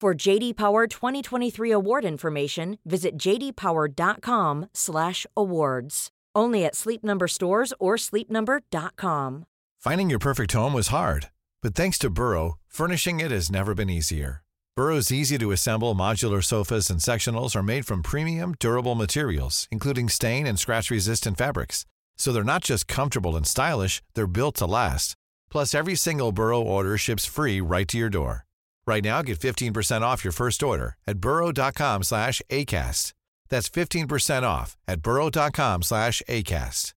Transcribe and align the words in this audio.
For 0.00 0.14
JD 0.14 0.56
Power 0.56 0.86
2023 0.86 1.72
award 1.72 2.04
information, 2.04 2.78
visit 2.84 3.18
jdpower.com/awards. 3.18 6.08
Only 6.36 6.64
at 6.64 6.76
Sleep 6.76 7.02
Number 7.02 7.26
stores 7.26 7.74
or 7.80 7.96
sleepnumber.com. 7.96 9.44
Finding 9.80 10.08
your 10.08 10.20
perfect 10.20 10.52
home 10.52 10.72
was 10.72 10.86
hard, 10.88 11.30
but 11.62 11.74
thanks 11.74 11.98
to 11.98 12.10
Burrow, 12.10 12.58
furnishing 12.68 13.18
it 13.18 13.32
has 13.32 13.50
never 13.50 13.74
been 13.74 13.90
easier. 13.90 14.44
Burrow's 14.76 15.10
easy-to-assemble 15.10 15.96
modular 15.96 16.44
sofas 16.44 16.90
and 16.90 17.00
sectionals 17.00 17.56
are 17.56 17.64
made 17.64 17.84
from 17.84 18.04
premium, 18.04 18.54
durable 18.60 18.94
materials, 18.94 19.66
including 19.72 20.08
stain 20.08 20.46
and 20.46 20.60
scratch-resistant 20.60 21.36
fabrics. 21.36 21.86
So 22.16 22.32
they're 22.32 22.44
not 22.44 22.62
just 22.62 22.86
comfortable 22.86 23.36
and 23.36 23.44
stylish; 23.44 24.00
they're 24.14 24.28
built 24.28 24.54
to 24.58 24.66
last. 24.66 25.16
Plus, 25.50 25.74
every 25.74 25.96
single 25.96 26.30
Burrow 26.30 26.62
order 26.62 26.96
ships 26.96 27.26
free 27.26 27.60
right 27.60 27.88
to 27.88 27.98
your 27.98 28.10
door. 28.10 28.44
Right 28.88 29.04
now, 29.04 29.20
get 29.20 29.38
15% 29.38 30.00
off 30.00 30.24
your 30.24 30.32
first 30.32 30.62
order 30.62 30.96
at 31.06 31.18
burrow.com 31.18 32.02
slash 32.02 32.40
ACAST. 32.48 33.12
That's 33.50 33.68
15% 33.68 34.42
off 34.44 34.78
at 34.88 35.02
burrow.com 35.02 35.82
slash 35.82 36.22
ACAST. 36.26 36.94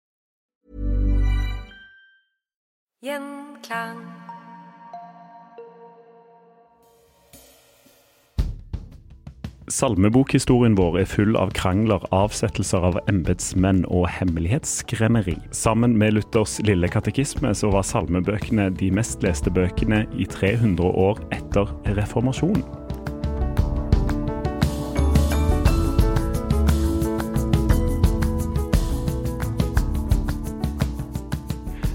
Salmebokhistorien 9.70 10.74
vår 10.74 10.96
er 10.98 11.06
full 11.06 11.36
av 11.38 11.52
krangler, 11.54 12.02
avsettelser 12.10 12.82
av 12.88 12.96
embetsmenn 13.10 13.84
og 13.86 14.08
hemmelighetsskremmeri. 14.10 15.36
Sammen 15.54 15.94
med 16.00 16.16
Luthers 16.16 16.56
lille 16.66 16.90
katekisme 16.90 17.52
så 17.54 17.70
var 17.70 17.86
salmebøkene 17.86 18.66
de 18.74 18.90
mest 18.90 19.22
leste 19.22 19.52
bøkene 19.54 20.02
i 20.18 20.26
300 20.26 20.90
år 20.90 21.22
etter 21.38 21.70
reformasjonen. 21.94 22.66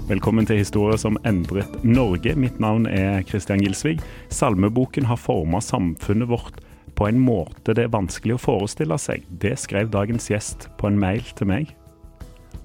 Velkommen 0.06 0.48
til 0.48 0.62
historier 0.62 0.96
som 1.02 1.20
endret 1.28 1.82
Norge. 1.84 2.32
Mitt 2.40 2.56
navn 2.62 2.86
er 2.88 3.20
Kristian 3.28 3.60
Gilsvig. 3.60 3.98
Salmeboken 4.32 5.10
har 5.10 5.20
forma 5.20 5.60
samfunnet 5.60 6.32
vårt 6.32 6.62
på 6.96 7.06
en 7.08 7.18
måte 7.20 7.74
det 7.76 7.86
er 7.86 7.92
vanskelig 7.92 8.36
å 8.36 8.40
forestille 8.40 8.96
seg. 9.00 9.26
Det 9.28 9.54
skrev 9.60 9.92
dagens 9.92 10.30
gjest 10.32 10.70
på 10.80 10.88
en 10.88 10.98
mail 11.00 11.24
til 11.36 11.50
meg. 11.50 11.74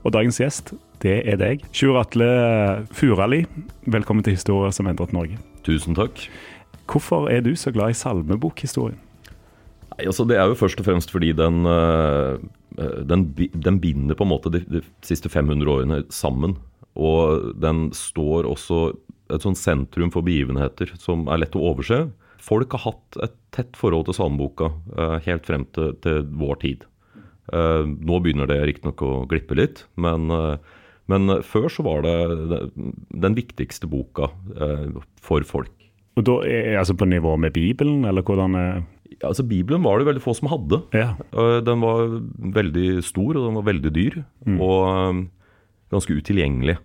Og 0.02 0.16
dagens 0.16 0.40
gjest, 0.42 0.74
det 1.04 1.20
er 1.30 1.38
deg. 1.42 1.66
Sjur 1.76 2.00
Atle 2.00 2.30
Furali, 2.96 3.44
velkommen 3.92 4.26
til 4.26 4.38
Historier 4.38 4.74
som 4.76 4.90
endret 4.90 5.14
Norge. 5.14 5.38
Tusen 5.68 5.98
takk. 5.98 6.24
Hvorfor 6.90 7.30
er 7.32 7.44
du 7.46 7.54
så 7.60 7.74
glad 7.76 7.94
i 7.94 8.00
salmebokhistorien? 8.00 9.00
Nei, 9.92 10.08
altså 10.08 10.26
Det 10.26 10.40
er 10.40 10.48
jo 10.48 10.58
først 10.58 10.80
og 10.80 10.88
fremst 10.88 11.12
fordi 11.12 11.34
den, 11.36 11.66
øh, 11.68 12.40
den, 13.06 13.28
den 13.36 13.80
binder 13.84 14.16
på 14.16 14.24
en 14.24 14.32
måte 14.32 14.52
de, 14.52 14.64
de, 14.66 14.82
siste 15.04 15.30
500 15.30 15.68
årene 15.72 16.04
sammen. 16.10 16.56
Og 16.96 17.54
den 17.62 17.92
står 17.96 18.48
også 18.48 18.94
et 19.32 19.44
sånt 19.44 19.60
sentrum 19.60 20.12
for 20.12 20.26
begivenheter 20.26 20.92
som 21.00 21.28
er 21.32 21.44
lett 21.44 21.56
å 21.56 21.64
overse. 21.72 22.08
Folk 22.42 22.74
har 22.76 22.86
hatt 22.88 23.18
et 23.22 23.36
tett 23.54 23.78
forhold 23.78 24.08
til 24.08 24.18
salmeboka 24.18 24.72
uh, 24.98 25.18
helt 25.26 25.48
frem 25.48 25.68
til, 25.76 25.94
til 26.04 26.24
vår 26.42 26.62
tid. 26.64 26.86
Uh, 27.52 27.84
nå 27.86 28.22
begynner 28.24 28.50
det 28.50 28.62
riktignok 28.66 29.04
å 29.06 29.12
glippe 29.30 29.58
litt, 29.60 29.84
men, 30.02 30.32
uh, 30.34 30.56
men, 31.12 31.38
før 31.46 31.70
så 31.74 31.86
var 31.86 32.06
det 32.06 32.16
den 33.12 33.38
viktigste 33.38 33.90
boka 33.92 34.32
for 35.22 35.46
folk. 35.48 35.74
Og 36.20 36.26
da 36.28 36.42
er 36.48 36.78
altså 36.80 36.96
På 36.98 37.08
nivå 37.08 37.38
med 37.40 37.54
Bibelen, 37.56 38.06
eller 38.08 38.24
hvordan 38.26 38.56
ja, 38.58 39.28
altså 39.28 39.44
Bibelen 39.48 39.84
var 39.84 40.00
det 40.00 40.08
veldig 40.10 40.24
få 40.24 40.34
som 40.38 40.50
hadde. 40.52 40.82
Ja. 40.96 41.14
Den 41.64 41.84
var 41.84 42.16
veldig 42.58 43.04
stor, 43.04 43.36
og 43.36 43.46
den 43.48 43.60
var 43.60 43.68
veldig 43.68 43.92
dyr. 43.96 44.18
Mm. 44.48 44.58
Og 44.64 45.22
ganske 45.92 46.16
utilgjengelig. 46.16 46.78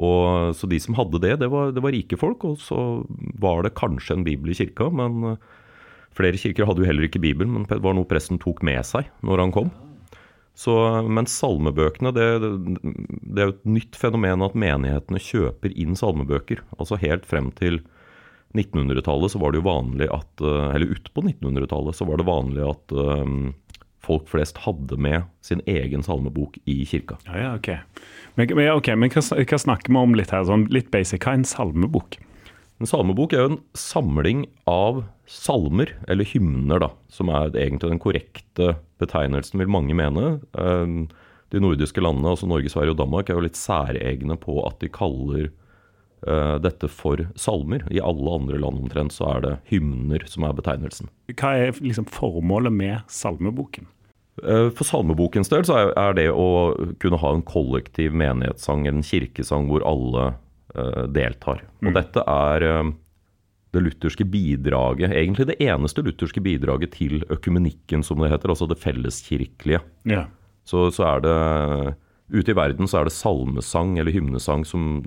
Og, 0.00 0.54
så 0.56 0.68
de 0.70 0.78
som 0.80 0.96
hadde 0.96 1.20
det, 1.20 1.34
det 1.42 1.50
var, 1.52 1.74
det 1.76 1.82
var, 1.84 1.92
rike 1.92 2.16
folk. 2.20 2.46
Og 2.48 2.60
så 2.64 3.04
var 3.40 3.66
det 3.66 3.76
kanskje 3.78 4.16
en 4.16 4.26
bibel 4.26 4.52
i 4.52 4.56
kirka, 4.56 4.88
men 4.88 5.34
uh, 5.34 5.60
flere 6.16 6.40
kirker 6.40 6.68
hadde 6.68 6.82
jo 6.84 6.88
heller 6.88 7.06
ikke 7.06 7.22
bibel, 7.22 7.48
men 7.50 7.68
det 7.68 7.82
var 7.84 7.96
noe 7.96 8.08
presten 8.08 8.40
tok 8.40 8.64
med 8.66 8.80
seg 8.88 9.10
når 9.26 9.44
han 9.44 9.54
kom. 9.54 9.70
Så, 10.60 10.74
men 11.08 11.28
salmebøkene, 11.30 12.10
det, 12.12 12.26
det, 12.42 12.50
det 13.22 13.40
er 13.40 13.48
jo 13.48 13.54
et 13.54 13.70
nytt 13.78 13.96
fenomen 13.96 14.44
at 14.44 14.58
menighetene 14.58 15.22
kjøper 15.22 15.72
inn 15.72 15.96
salmebøker. 15.96 16.60
Altså 16.76 16.98
helt 17.00 17.24
frem 17.28 17.48
til 17.56 17.80
1900-tallet 18.56 19.32
så 19.32 19.40
var 19.40 19.52
det 19.52 19.60
jo 19.60 19.68
vanlig 19.68 20.08
at 20.10 20.42
eh, 20.42 20.70
Eller 20.74 20.90
utpå 20.96 21.22
1900-tallet 21.22 21.96
så 21.96 22.06
var 22.08 22.18
det 22.18 22.26
vanlig 22.26 22.64
at 22.66 22.94
um, 22.96 23.52
folk 24.04 24.28
flest 24.30 24.62
hadde 24.64 24.96
med 25.00 25.28
sin 25.44 25.60
egen 25.68 26.02
salmebok 26.02 26.56
i 26.64 26.82
kirka. 26.88 27.18
Ja, 27.28 27.36
ja, 27.38 27.52
ok. 27.58 27.70
Men, 28.34 28.50
men, 28.56 28.66
okay, 28.72 28.96
men 28.96 29.12
hva, 29.12 29.22
hva, 29.22 29.60
snakker 29.60 29.92
vi 29.92 30.00
om 30.00 30.16
litt 30.16 30.32
her? 30.34 30.46
Sånn, 30.48 30.66
litt 30.72 30.90
basic. 30.94 31.22
Hva 31.24 31.34
er 31.34 31.42
en 31.42 31.48
salmebok? 31.48 32.16
En 32.80 32.88
salmebok 32.88 33.34
er 33.36 33.44
jo 33.44 33.50
en 33.52 33.62
samling 33.76 34.46
av 34.70 35.02
salmer, 35.28 35.92
eller 36.08 36.24
hymner, 36.26 36.80
da, 36.80 36.88
som 37.12 37.28
er 37.28 37.52
egentlig 37.52 37.92
den 37.92 38.00
korrekte 38.02 38.70
betegnelsen, 39.02 39.60
vil 39.60 39.72
mange 39.72 39.96
mene. 39.96 40.38
Ehm, 40.58 41.02
de 41.52 41.60
nordiske 41.60 42.00
landene, 42.00 42.32
altså 42.32 42.48
Norge, 42.48 42.72
Sverige 42.72 42.94
og 42.94 43.02
Danmark, 43.02 43.28
er 43.28 43.36
jo 43.36 43.44
litt 43.44 43.58
særegne 43.58 44.38
på 44.40 44.62
at 44.64 44.80
de 44.80 44.88
kaller 44.92 45.50
dette 46.60 46.88
for 46.92 47.22
salmer. 47.40 47.86
I 47.88 48.00
alle 48.04 48.34
andre 48.36 48.58
land 48.60 48.82
omtrent 48.82 49.14
så 49.14 49.24
er 49.30 49.44
det 49.44 49.52
hymner 49.70 50.26
som 50.28 50.44
er 50.44 50.52
betegnelsen. 50.58 51.08
Hva 51.32 51.54
er 51.56 51.78
liksom 51.80 52.04
formålet 52.12 52.74
med 52.76 53.06
salmeboken? 53.08 53.88
Uh, 54.44 54.68
for 54.72 54.84
salmebokens 54.88 55.50
del 55.52 55.66
så 55.68 55.90
er 55.90 56.16
det 56.16 56.28
å 56.32 56.72
kunne 57.02 57.20
ha 57.20 57.32
en 57.34 57.44
kollektiv 57.44 58.14
menighetssang, 58.16 58.86
en 58.88 59.04
kirkesang 59.04 59.68
hvor 59.72 59.84
alle 59.88 60.30
uh, 60.76 61.06
deltar. 61.12 61.64
Og 61.82 61.90
mm. 61.90 61.96
dette 61.96 62.24
er 62.24 62.68
det 63.70 63.82
lutherske 63.84 64.26
bidraget, 64.26 65.12
egentlig 65.14 65.46
det 65.52 65.58
eneste 65.62 66.02
lutherske 66.02 66.42
bidraget 66.42 66.94
til 66.96 67.24
økumenikken, 67.30 68.02
som 68.06 68.22
det 68.22 68.32
heter, 68.32 68.52
altså 68.52 68.66
det 68.70 68.80
felleskirkelige. 68.82 69.82
Yeah. 70.08 70.26
Så, 70.66 70.88
så, 70.94 71.06
er 71.06 71.22
det 71.24 71.36
Ute 72.30 72.52
i 72.52 72.56
verden 72.56 72.88
så 72.90 73.00
er 73.00 73.08
det 73.08 73.16
salmesang 73.16 73.96
eller 73.98 74.14
hymnesang 74.14 74.64
som, 74.68 75.00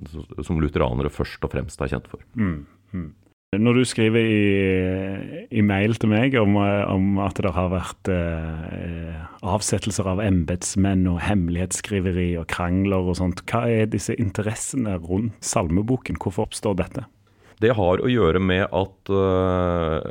som 0.44 0.60
lutheranere 0.60 1.12
først 1.12 1.44
og 1.44 1.54
fremst 1.54 1.80
er 1.80 1.92
kjent 1.94 2.08
for. 2.10 2.24
Mm, 2.36 2.64
mm. 2.92 3.12
Når 3.60 3.78
du 3.78 3.84
skriver 3.86 4.18
i, 4.18 5.46
i, 5.54 5.62
mail 5.62 5.94
til 6.00 6.10
meg 6.10 6.34
om, 6.40 6.56
om 6.58 7.20
at 7.22 7.38
det 7.44 7.52
har 7.54 7.70
vært 7.72 8.10
eh, 8.10 9.20
avsettelser 9.46 10.08
av 10.10 10.22
embetsmenn 10.24 11.06
og 11.10 11.20
hemmelighetsskriveri 11.22 12.32
og 12.40 12.48
krangler 12.50 13.10
og 13.12 13.18
sånt, 13.20 13.44
hva 13.50 13.64
er 13.70 13.90
disse 13.92 14.16
interessene 14.18 14.96
rundt 15.02 15.38
salmeboken? 15.44 16.18
Hvorfor 16.22 16.48
oppstår 16.48 16.78
dette? 16.82 17.06
Det 17.62 17.76
har 17.78 18.02
å 18.02 18.10
gjøre 18.10 18.42
med 18.42 18.66
at 18.74 19.14
uh, 19.14 20.02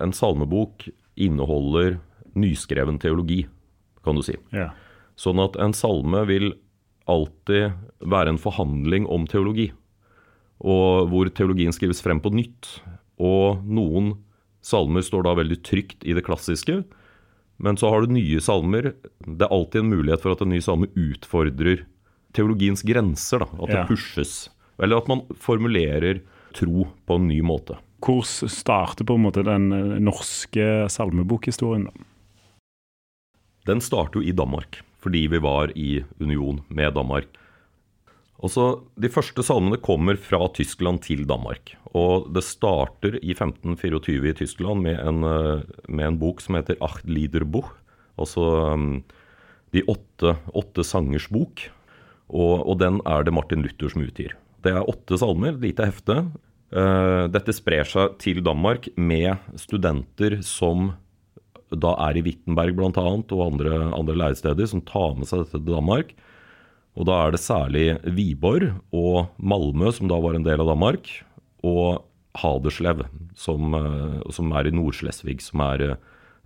en 0.00 0.14
salmebok 0.16 0.88
inneholder 1.20 1.98
nyskreven 2.38 2.96
teologi, 3.02 3.42
kan 4.06 4.16
du 4.16 4.24
si. 4.24 4.38
Ja. 4.56 4.70
Sånn 5.18 5.40
at 5.42 5.56
en 5.58 5.74
salme 5.74 6.22
vil 6.28 6.52
alltid 7.10 7.74
være 8.06 8.34
en 8.34 8.40
forhandling 8.40 9.06
om 9.10 9.26
teologi. 9.30 9.70
Og 10.62 11.08
hvor 11.10 11.30
teologien 11.34 11.74
skrives 11.74 12.02
frem 12.04 12.20
på 12.22 12.30
nytt. 12.34 12.78
Og 13.18 13.64
noen 13.66 14.12
salmer 14.62 15.02
står 15.06 15.24
da 15.26 15.34
veldig 15.38 15.58
trygt 15.66 16.06
i 16.06 16.14
det 16.14 16.24
klassiske. 16.26 16.82
Men 17.58 17.78
så 17.80 17.90
har 17.90 18.04
du 18.06 18.14
nye 18.14 18.38
salmer. 18.44 18.92
Det 19.26 19.46
er 19.46 19.54
alltid 19.54 19.82
en 19.82 19.90
mulighet 19.96 20.22
for 20.22 20.36
at 20.36 20.44
en 20.44 20.52
ny 20.54 20.60
salme 20.62 20.90
utfordrer 20.94 21.82
teologiens 22.36 22.84
grenser. 22.86 23.42
da, 23.42 23.48
At 23.58 23.68
det 23.72 23.80
Ja. 23.82 23.86
pushes. 23.86 24.48
Eller 24.78 24.98
at 24.98 25.08
man 25.08 25.22
formulerer 25.34 26.20
tro 26.54 26.86
på 27.06 27.16
en 27.16 27.26
ny 27.26 27.40
måte. 27.42 27.78
Hvor 28.00 28.22
starter 28.22 29.04
på 29.04 29.16
en 29.16 29.24
måte 29.26 29.42
den 29.42 29.72
eh, 29.72 29.98
norske 29.98 30.86
salmebokhistorien? 30.88 31.86
da? 31.90 31.90
Den 33.66 33.80
starter 33.80 34.20
jo 34.20 34.28
i 34.28 34.32
Danmark, 34.32 34.80
fordi 35.02 35.26
vi 35.30 35.40
var 35.42 35.72
i 35.78 36.02
union 36.20 36.62
med 36.68 36.94
Danmark. 36.96 37.28
Også 38.38 38.84
De 38.94 39.10
første 39.10 39.42
salmene 39.42 39.80
kommer 39.82 40.18
fra 40.18 40.38
Tyskland 40.54 41.02
til 41.02 41.24
Danmark. 41.26 41.74
Og 41.90 42.28
det 42.34 42.44
starter 42.46 43.18
i 43.18 43.34
1524 43.34 44.30
i 44.30 44.36
Tyskland 44.38 44.82
med 44.82 44.98
en, 45.02 45.24
eh, 45.24 45.62
med 45.88 46.06
en 46.06 46.18
bok 46.18 46.40
som 46.40 46.54
heter 46.54 46.78
Acht 46.80 47.08
Liederbuch. 47.08 47.72
Altså 48.18 48.74
um, 48.74 49.04
De 49.72 49.82
åtte, 49.86 50.36
åtte 50.54 50.84
sangers 50.84 51.28
bok. 51.28 51.70
Og, 52.28 52.66
og 52.68 52.78
den 52.78 53.00
er 53.04 53.22
det 53.22 53.34
Martin 53.34 53.62
Luther 53.62 53.88
som 53.88 54.02
utgir. 54.02 54.36
Det 54.62 54.72
er 54.72 54.88
åtte 54.88 55.18
salmer, 55.18 55.58
lite 55.60 55.84
hefte. 55.84 56.30
Eh, 56.68 57.24
dette 57.32 57.54
sprer 57.56 57.86
seg 57.88 58.16
til 58.20 58.42
Danmark 58.44 58.88
med 58.96 59.36
studenter 59.56 60.40
som 60.44 60.92
da 61.74 61.92
er 62.08 62.16
i 62.16 62.24
Wittenberg 62.24 62.76
bl.a. 62.78 62.90
og 62.96 63.44
andre, 63.44 63.78
andre 63.92 64.16
læresteder, 64.16 64.68
som 64.70 64.84
tar 64.88 65.16
med 65.18 65.28
seg 65.28 65.44
dette 65.44 65.58
til 65.58 65.68
Danmark. 65.68 66.14
Og 66.98 67.06
da 67.06 67.18
er 67.22 67.34
det 67.34 67.42
særlig 67.44 67.86
Viborg 68.16 68.72
og 68.96 69.28
Malmö, 69.38 69.92
som 69.94 70.10
da 70.10 70.18
var 70.22 70.38
en 70.38 70.46
del 70.46 70.62
av 70.64 70.72
Danmark, 70.72 71.10
og 71.66 72.04
Haderslev, 72.38 73.04
som, 73.38 73.74
eh, 73.74 74.30
som 74.34 74.52
er 74.52 74.68
i 74.68 74.74
Nord-Slesvig, 74.74 75.40
som 75.42 75.60
er 75.60 75.84
eh, 75.84 75.96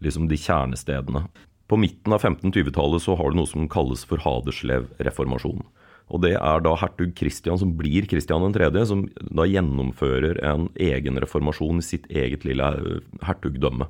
liksom 0.05 0.29
de 0.29 0.37
kjernestedene. 0.37 1.27
På 1.69 1.79
midten 1.81 2.13
av 2.13 2.21
1520-tallet 2.21 3.05
så 3.05 3.17
har 3.17 3.31
du 3.31 3.39
noe 3.39 3.49
som 3.49 3.69
kalles 3.71 4.05
for 4.05 4.21
Haderslev-reformasjonen. 4.21 5.65
Og 6.13 6.21
det 6.21 6.35
er 6.37 6.61
da 6.65 6.75
hertug 6.77 7.15
Kristian 7.17 7.57
som 7.61 7.73
blir 7.79 8.05
Kristian 8.11 8.53
3., 8.53 8.69
som 8.89 9.07
da 9.33 9.47
gjennomfører 9.49 10.43
en 10.45 10.69
egen 10.77 11.21
reformasjon 11.23 11.81
i 11.81 11.87
sitt 11.87 12.09
eget 12.13 12.45
lille 12.49 12.69
eh, 12.77 13.01
hertugdømme. 13.25 13.89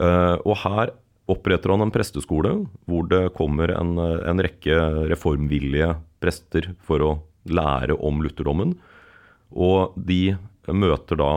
Eh, 0.00 0.36
og 0.48 0.56
her 0.64 0.92
oppretter 1.30 1.72
han 1.72 1.84
en 1.84 1.92
presteskole 1.94 2.54
hvor 2.88 3.08
det 3.10 3.26
kommer 3.36 3.72
en, 3.74 3.96
eh, 4.00 4.20
en 4.30 4.42
rekke 4.42 4.78
reformvillige 5.12 5.94
prester 6.22 6.72
for 6.84 7.04
å 7.04 7.12
lære 7.44 7.98
om 7.98 8.22
lutherdommen. 8.24 8.76
Og 9.52 9.96
de 9.96 10.36
møter 10.68 11.18
da 11.20 11.32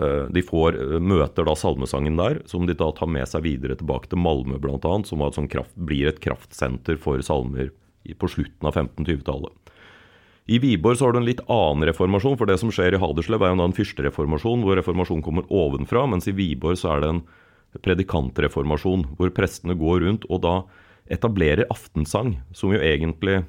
eh, 0.00 0.24
de 0.32 0.44
får, 0.44 0.78
møter 1.02 1.44
da 1.44 1.56
salmesangen 1.58 2.16
der, 2.16 2.42
som 2.48 2.66
de 2.66 2.76
da 2.78 2.90
tar 2.96 3.10
med 3.10 3.28
seg 3.28 3.44
videre 3.44 3.76
tilbake 3.76 4.08
til 4.08 4.22
Malmö 4.22 4.60
bl.a., 4.62 4.94
som 5.04 5.24
et 5.26 5.36
sånn 5.36 5.50
kraft, 5.50 5.74
blir 5.76 6.08
et 6.08 6.22
kraftsenter 6.22 7.00
for 7.00 7.20
salmer 7.24 7.72
på 8.08 8.30
slutten 8.30 8.64
av 8.64 8.78
1520-tallet. 8.78 9.52
I 10.48 10.56
Viborg 10.62 10.96
så 10.96 11.04
har 11.04 11.12
du 11.12 11.18
en 11.20 11.26
litt 11.28 11.42
annen 11.44 11.84
reformasjon, 11.90 12.38
for 12.40 12.48
det 12.48 12.56
som 12.56 12.70
skjer 12.72 12.94
i 12.96 13.00
Haderslev 13.02 13.42
er 13.44 13.52
jo 13.52 13.66
en 13.66 13.74
fyrstereformasjon, 13.76 14.62
hvor 14.64 14.78
reformasjonen 14.80 15.24
kommer 15.26 15.44
ovenfra, 15.52 16.06
mens 16.08 16.24
i 16.30 16.32
Viborg 16.32 16.78
så 16.80 16.94
er 16.94 17.02
det 17.02 17.10
en 17.12 17.20
predikantreformasjon, 17.84 19.04
hvor 19.18 19.32
prestene 19.36 19.76
går 19.78 20.02
rundt 20.06 20.26
og 20.28 20.42
da 20.44 20.54
etablerer 21.12 21.68
aftensang, 21.72 22.36
som 22.52 22.72
jo 22.74 22.80
egentlig 22.80 23.42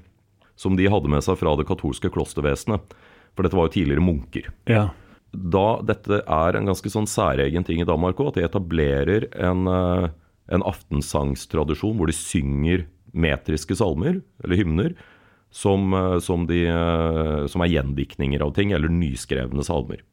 som 0.60 0.76
de 0.76 0.90
hadde 0.92 1.12
med 1.12 1.24
seg 1.24 1.38
fra 1.40 1.56
det 1.56 1.68
katolske 1.70 2.12
klostervesenet. 2.12 2.96
For 3.36 3.46
dette 3.46 3.56
var 3.56 3.70
jo 3.70 3.76
tidligere 3.78 4.04
munker. 4.04 4.50
Ja. 4.68 4.90
Da 5.32 5.80
dette 5.86 6.22
er 6.26 6.58
en 6.58 6.68
ganske 6.68 6.92
sånn 6.92 7.08
særegen 7.08 7.64
ting 7.68 7.80
i 7.80 7.88
Danmark 7.88 8.20
òg, 8.20 8.34
at 8.34 8.40
de 8.40 8.48
etablerer 8.48 9.30
en, 9.40 9.68
eh, 9.70 10.10
en 10.52 10.66
aftensangstradisjon 10.68 11.96
hvor 11.96 12.12
de 12.12 12.18
synger 12.18 12.88
metriske 13.14 13.78
salmer, 13.78 14.20
eller 14.44 14.60
hymner, 14.60 14.96
som, 15.50 15.94
eh, 15.94 16.20
som, 16.20 16.46
de, 16.50 16.66
eh, 16.68 17.48
som 17.48 17.62
er 17.62 17.72
gjendiktninger 17.72 18.42
av 18.42 18.54
ting, 18.58 18.74
eller 18.74 18.92
nyskrevne 18.92 19.64
salmer. 19.64 20.04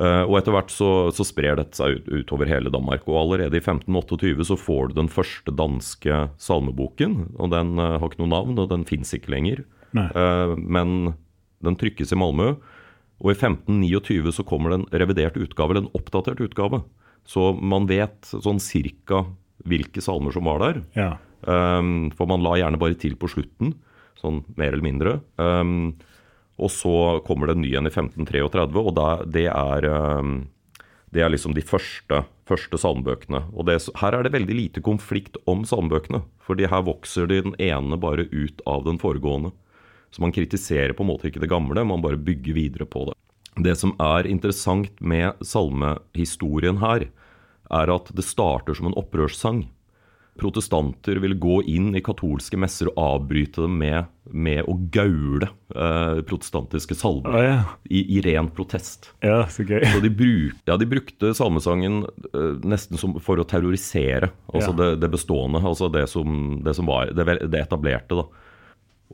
Eh, 0.00 0.22
Og 0.26 0.38
etter 0.40 0.54
hvert 0.54 0.72
så, 0.74 0.88
så 1.14 1.24
sprer 1.26 1.56
dette 1.60 1.78
seg 1.78 1.98
ut, 2.00 2.08
utover 2.24 2.48
hele 2.50 2.70
Danmark. 2.74 3.04
Og 3.06 3.18
allerede 3.20 3.58
i 3.58 3.62
1528 3.62 4.46
så 4.50 4.56
får 4.58 4.88
du 4.90 4.94
den 5.00 5.10
første 5.12 5.54
danske 5.54 6.22
salmeboken. 6.42 7.34
Og 7.38 7.50
den 7.54 7.78
eh, 7.78 7.98
har 8.00 8.08
ikke 8.10 8.22
noe 8.24 8.32
navn, 8.34 8.58
og 8.58 8.70
den 8.72 8.84
fins 8.88 9.14
ikke 9.14 9.30
lenger. 9.36 9.64
Nei. 9.94 10.08
Eh, 10.10 10.54
Men 10.58 11.14
den 11.64 11.76
trykkes 11.80 12.12
i 12.12 12.18
Malmö. 12.18 12.56
Og 13.24 13.30
i 13.30 13.36
1529 13.38 14.32
så 14.34 14.44
kommer 14.44 14.70
det 14.74 14.80
en 14.82 14.88
revidert 15.00 15.36
utgave, 15.38 15.70
eller 15.72 15.86
en 15.86 15.94
oppdatert 15.96 16.42
utgave. 16.44 16.82
Så 17.24 17.52
man 17.56 17.86
vet 17.88 18.26
sånn 18.34 18.58
cirka 18.60 19.22
hvilke 19.64 20.02
salmer 20.04 20.34
som 20.34 20.44
var 20.50 20.58
der. 20.60 20.82
ja. 20.98 21.12
Um, 21.44 22.08
for 22.16 22.24
man 22.24 22.40
la 22.40 22.54
gjerne 22.56 22.78
bare 22.80 22.96
til 22.96 23.14
på 23.20 23.28
slutten, 23.28 23.74
sånn 24.16 24.38
mer 24.56 24.72
eller 24.72 24.84
mindre. 24.86 25.10
Um, 25.36 25.90
og 26.54 26.70
så 26.70 27.20
kommer 27.26 27.48
det 27.48 27.56
en 27.56 27.64
ny 27.64 27.72
en 27.74 27.88
i 27.88 27.92
1533, 27.92 28.82
og 28.84 29.00
det, 29.34 29.48
er, 29.50 29.88
um, 30.20 30.36
det 31.10 31.24
er 31.24 31.32
liksom 31.32 31.56
de 31.56 31.64
første, 31.66 32.22
første 32.46 32.78
salmebøkene. 32.78 33.42
Og 33.52 33.66
det, 33.66 33.80
her 33.98 34.14
er 34.14 34.26
det 34.26 34.34
veldig 34.36 34.58
lite 34.58 34.84
konflikt 34.84 35.38
om 35.50 35.64
salmebøkene, 35.66 36.22
fordi 36.44 36.70
her 36.70 36.86
vokser 36.86 37.26
de 37.30 37.42
den 37.48 37.58
ene 37.58 37.98
bare 37.98 38.28
ut 38.30 38.62
av 38.70 38.86
den 38.86 39.00
foregående. 39.02 39.50
Så 40.14 40.22
man 40.22 40.34
kritiserer 40.34 40.94
på 40.94 41.02
en 41.02 41.10
måte 41.10 41.26
ikke 41.26 41.42
det 41.42 41.50
gamle, 41.50 41.82
man 41.82 42.04
bare 42.04 42.20
bygger 42.20 42.54
videre 42.54 42.86
på 42.86 43.08
det. 43.08 43.18
Det 43.64 43.74
som 43.78 43.94
er 44.02 44.26
interessant 44.30 44.94
med 45.02 45.42
salmehistorien 45.42 46.78
her, 46.82 47.08
er 47.74 47.90
at 47.90 48.10
det 48.14 48.26
starter 48.26 48.76
som 48.78 48.90
en 48.90 48.98
opprørssang. 48.98 49.64
Protestanter 50.34 51.20
ville 51.22 51.36
gå 51.38 51.60
inn 51.70 51.92
i 51.94 52.02
katolske 52.02 52.58
messer 52.58 52.88
og 52.90 52.96
avbryte 52.98 53.62
dem 53.62 53.76
med, 53.78 54.08
med 54.34 54.66
å 54.66 54.74
gaule 54.90 55.46
eh, 55.70 56.22
protestantiske 56.26 56.96
salmer. 56.98 57.30
salmer 57.30 57.46
ja. 57.46 57.60
i, 57.86 58.02
i 58.16 58.22
ren 58.24 58.48
protest. 58.50 59.12
ja, 59.22 59.44
så 59.46 59.62
gøy. 59.62 59.84
Så 59.92 60.02
de, 60.02 60.10
bruk, 60.10 60.56
ja, 60.66 60.78
de 60.80 60.88
brukte 60.90 61.30
salmesangen 61.38 62.02
eh, 62.32 62.56
nesten 62.66 62.98
som 62.98 63.14
for 63.22 63.38
å 63.38 63.46
terrorisere 63.46 64.32
altså 64.50 64.72
Ja. 64.74 64.78
det, 64.80 64.88
det 65.04 65.12
bestående, 65.14 65.62
altså 65.62 65.90
det 65.92 66.08
som, 66.10 66.58
det 66.66 66.74
som 66.74 66.90
var 66.90 67.14
det, 67.14 67.38
det 67.46 67.62
etablerte. 67.62 68.18
da. 68.18 68.26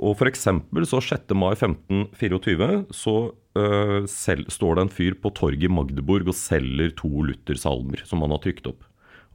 Og 0.01 0.17
for 0.17 0.31
eksempel 0.31 0.87
så 0.89 1.03
6. 1.05 1.37
mai 1.37 1.53
1524 1.53 2.73
så 2.97 3.17
eh, 3.61 3.97
sel, 4.09 4.47
står 4.49 4.77
det 4.79 4.87
en 4.87 4.97
fyr 4.97 5.21
på 5.21 5.37
torget 5.37 5.69
i 5.69 5.73
Magdeburg 5.73 6.33
og 6.33 6.39
selger 6.39 6.95
to 6.97 7.13
Luther-salmer 7.29 8.09
som 8.09 8.25
han 8.25 8.33
har 8.33 8.41
trykt 8.45 8.71
opp. 8.71 8.87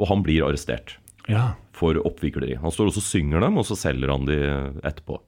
Og 0.02 0.10
han 0.10 0.26
blir 0.26 0.48
arrestert 0.48 0.98
Ja. 1.32 1.56
for 1.76 1.98
oppvikleri. 2.08 2.56
Han 2.62 2.72
står 2.72 2.92
også 2.92 3.02
og 3.02 3.08
synger 3.08 3.42
dem, 3.44 3.58
og 3.60 3.66
så 3.68 3.78
selger 3.80 4.12
han 4.14 4.28
de 4.30 4.38
etterpå. 4.86 5.20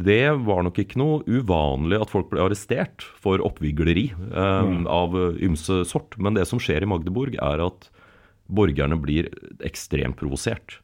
Det 0.00 0.30
var 0.46 0.62
nok 0.64 0.78
ikke 0.80 1.00
noe 1.00 1.20
uvanlig 1.28 1.98
at 2.00 2.12
folk 2.12 2.30
ble 2.30 2.40
arrestert 2.40 3.04
for 3.20 3.42
oppvigleri 3.44 4.06
eh, 4.12 4.70
av 4.88 5.18
ymse 5.44 5.82
sort. 5.88 6.16
Men 6.16 6.38
det 6.38 6.46
som 6.48 6.62
skjer 6.62 6.86
i 6.86 6.88
Magdeburg, 6.88 7.36
er 7.36 7.64
at 7.66 7.90
borgerne 8.52 8.96
blir 9.00 9.28
ekstremt 9.64 10.16
provosert. 10.20 10.78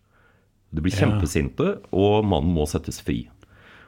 De 0.69 0.85
blir 0.85 0.93
kjempesinte, 0.93 1.79
og 1.97 2.27
mannen 2.29 2.53
må 2.53 2.67
settes 2.69 3.01
fri. 3.01 3.23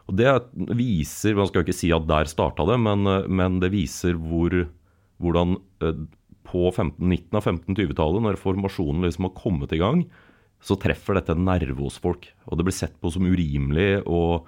Og 0.08 0.16
Det 0.16 0.32
viser 0.74 1.36
Man 1.36 1.46
skal 1.46 1.60
jo 1.60 1.68
ikke 1.68 1.76
si 1.76 1.92
at 1.94 2.08
der 2.08 2.30
starta 2.30 2.64
det, 2.66 2.80
men, 2.82 3.04
men 3.28 3.60
det 3.62 3.70
viser 3.74 4.16
hvor, 4.16 4.56
hvordan 5.20 5.58
eh, 5.84 6.00
på 6.50 6.64
15, 6.72 6.96
19 7.04 7.36
av 7.36 7.44
1520-tallet, 7.44 8.24
når 8.24 8.38
reformasjonen 8.38 9.06
liksom 9.06 9.28
har 9.28 9.36
kommet 9.38 9.76
i 9.76 9.80
gang, 9.82 10.02
så 10.60 10.76
treffer 10.80 11.16
dette 11.16 11.32
en 11.32 11.46
nerve 11.48 11.78
hos 11.80 11.96
folk. 12.00 12.28
Og 12.46 12.58
det 12.58 12.66
blir 12.68 12.76
sett 12.76 12.98
på 13.00 13.10
som 13.12 13.24
urimelig, 13.24 14.02
og, 14.06 14.46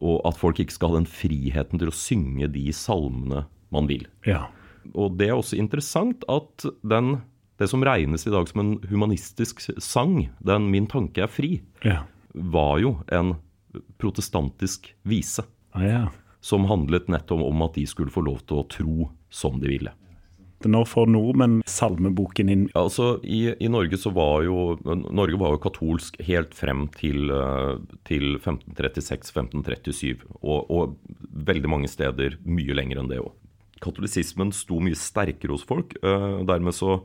og 0.00 0.20
at 0.28 0.38
folk 0.38 0.60
ikke 0.62 0.76
skal 0.76 0.92
ha 0.92 1.00
den 1.00 1.10
friheten 1.10 1.80
til 1.80 1.90
å 1.90 1.96
synge 1.96 2.48
de 2.54 2.68
salmene 2.76 3.44
man 3.74 3.90
vil. 3.90 4.06
Ja. 4.26 4.46
Og 4.94 5.18
det 5.18 5.28
er 5.28 5.36
også 5.36 5.58
interessant 5.60 6.22
at 6.30 6.64
den, 6.86 7.20
det 7.60 7.68
som 7.70 7.84
regnes 7.84 8.24
i 8.26 8.32
dag 8.32 8.48
som 8.48 8.62
en 8.62 8.72
humanistisk 8.90 9.60
sang, 9.82 10.30
den 10.40 10.70
'Min 10.70 10.86
tanke 10.86 11.22
er 11.22 11.28
fri', 11.28 11.60
Ja. 11.84 12.04
var 12.34 12.78
jo 12.78 13.02
en 13.10 13.36
protestantisk 13.98 14.94
vise. 15.04 15.44
Ah, 15.74 15.82
ja. 15.84 16.08
Som 16.40 16.64
handlet 16.70 17.08
nettopp 17.08 17.42
om 17.44 17.62
at 17.62 17.74
de 17.74 17.86
skulle 17.86 18.10
få 18.10 18.24
lov 18.24 18.40
til 18.46 18.56
å 18.62 18.68
tro 18.68 19.10
som 19.30 19.60
de 19.60 19.68
ville. 19.68 19.92
Når 20.68 20.88
får 20.90 21.08
nordmenn 21.08 21.60
salmeboken 21.68 22.50
inn? 22.52 22.64
Ja, 22.74 22.82
altså 22.84 23.14
i, 23.24 23.46
I 23.56 23.70
Norge 23.72 23.96
så 24.00 24.12
var 24.12 24.42
jo 24.44 24.74
Norge 24.84 25.38
var 25.40 25.54
jo 25.54 25.62
katolsk 25.64 26.18
helt 26.26 26.52
frem 26.56 26.84
til, 26.98 27.32
eh, 27.32 27.78
til 28.08 28.36
1536-1537. 28.42 30.26
Og, 30.42 30.68
og 30.68 30.98
veldig 31.48 31.70
mange 31.72 31.88
steder 31.88 32.36
mye 32.44 32.76
lenger 32.76 33.00
enn 33.00 33.08
det 33.12 33.22
òg. 33.22 33.32
Katolisismen 33.80 34.52
sto 34.52 34.82
mye 34.84 34.98
sterkere 34.98 35.56
hos 35.56 35.64
folk. 35.64 35.96
eh, 36.04 36.44
dermed 36.44 36.76
så 36.76 37.00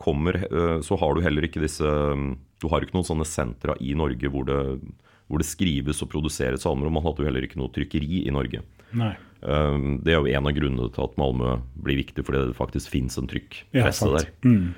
kommer 0.00 0.40
eh, 0.40 0.80
Så 0.82 0.96
har 0.98 1.14
du 1.14 1.20
heller 1.22 1.44
ikke 1.46 1.62
disse 1.62 1.86
Du 1.86 2.66
har 2.66 2.82
ikke 2.82 2.96
noen 2.96 3.06
sånne 3.06 3.28
sentra 3.28 3.76
i 3.78 3.92
Norge 3.94 4.26
hvor 4.32 4.48
det, 4.48 4.80
hvor 5.28 5.40
det 5.40 5.48
skrives 5.48 6.02
og 6.04 6.10
produseres 6.12 6.64
salmer. 6.66 6.88
Og 6.88 6.96
man 6.96 7.04
hadde 7.04 7.22
jo 7.22 7.28
heller 7.28 7.46
ikke 7.46 7.60
noe 7.60 7.72
trykkeri 7.74 8.24
i 8.24 8.34
Norge. 8.34 8.62
Nei. 8.94 9.14
Um, 9.44 10.00
Det 10.04 10.14
er 10.14 10.20
jo 10.20 10.30
en 10.32 10.48
av 10.48 10.56
grunnene 10.56 10.90
til 10.94 11.04
at 11.04 11.16
Malmö 11.20 11.58
blir 11.84 12.00
viktig, 12.00 12.24
fordi 12.24 12.46
det 12.48 12.58
faktisk 12.58 12.92
fins 12.92 13.18
en 13.20 13.28
trykkpresse 13.28 14.08
ja, 14.08 14.18
der. 14.18 14.30
Mm. 14.44 14.74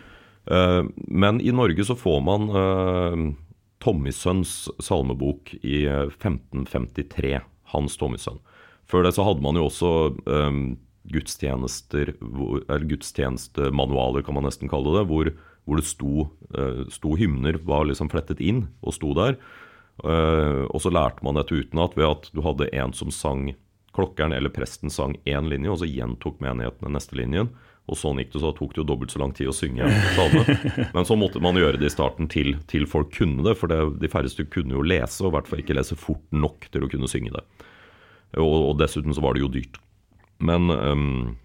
Eh, 0.46 0.82
men 1.10 1.40
i 1.42 1.54
Norge 1.54 1.84
så 1.86 1.96
får 1.98 2.20
man 2.22 2.48
uh, 2.54 3.22
Tommysønns 3.82 4.66
salmebok 4.82 5.54
i 5.62 5.84
1553. 5.86 7.40
Hans 7.74 7.98
Tommysønn. 7.98 8.38
Før 8.86 9.02
det 9.02 9.16
så 9.16 9.24
hadde 9.26 9.42
man 9.42 9.58
jo 9.58 9.66
også 9.66 9.90
um, 10.30 10.76
gudstjenester, 11.10 12.12
eller 12.22 12.86
gudstjenestemanualer, 12.86 14.22
kan 14.26 14.36
man 14.38 14.46
nesten 14.46 14.70
kalle 14.70 14.94
det, 14.94 15.02
hvor, 15.10 15.32
hvor 15.66 15.80
det 15.80 15.86
sto, 15.88 16.28
uh, 16.54 16.84
sto, 16.94 17.16
hymner, 17.18 17.58
var 17.66 17.88
liksom 17.90 18.10
flettet 18.12 18.42
inn 18.42 18.68
og 18.86 18.94
sto 18.94 19.10
der. 19.18 19.34
Uh, 20.04 20.66
og 20.68 20.82
så 20.84 20.92
lærte 20.92 21.24
man 21.24 21.38
dette 21.38 21.56
utenat 21.56 21.94
ved 21.96 22.08
at 22.08 22.28
du 22.36 22.42
hadde 22.44 22.68
en 22.76 22.92
som 22.96 23.12
sang 23.14 23.54
Klokkeren 23.96 24.34
eller 24.36 24.52
presten 24.52 24.92
sang 24.92 25.14
én 25.24 25.46
linje, 25.48 25.70
og 25.72 25.78
så 25.80 25.86
gjentok 25.88 26.36
menigheten 26.44 26.84
den 26.84 26.92
neste 26.98 27.16
linjen. 27.16 27.48
Og 27.86 27.96
sånn 27.96 28.18
gikk 28.20 28.34
det, 28.34 28.42
så 28.42 28.50
tok 28.52 28.74
det 28.74 28.82
jo 28.82 28.88
dobbelt 28.90 29.14
så 29.14 29.22
lang 29.22 29.32
tid 29.32 29.48
å 29.48 29.54
synge. 29.56 29.86
Men 30.96 31.06
så 31.08 31.16
måtte 31.16 31.40
man 31.40 31.56
gjøre 31.56 31.78
det 31.80 31.88
i 31.88 31.94
starten 31.94 32.28
til, 32.28 32.56
til 32.68 32.84
folk 32.90 33.12
kunne 33.14 33.46
det, 33.46 33.54
for 33.56 33.72
det, 33.72 33.78
de 34.02 34.10
færreste 34.10 34.44
kunne 34.52 34.74
jo 34.74 34.84
lese, 34.84 35.22
og 35.22 35.30
i 35.30 35.36
hvert 35.38 35.48
fall 35.48 35.62
ikke 35.62 35.78
lese 35.78 35.96
fort 35.96 36.24
nok 36.34 36.68
til 36.74 36.84
å 36.84 36.90
kunne 36.92 37.08
synge 37.08 37.32
det. 37.38 37.44
Og, 38.42 38.56
og 38.72 38.76
dessuten 38.82 39.14
så 39.16 39.24
var 39.24 39.36
det 39.36 39.46
jo 39.46 39.52
dyrt. 39.54 39.78
Men 40.44 40.68
um, 40.74 41.36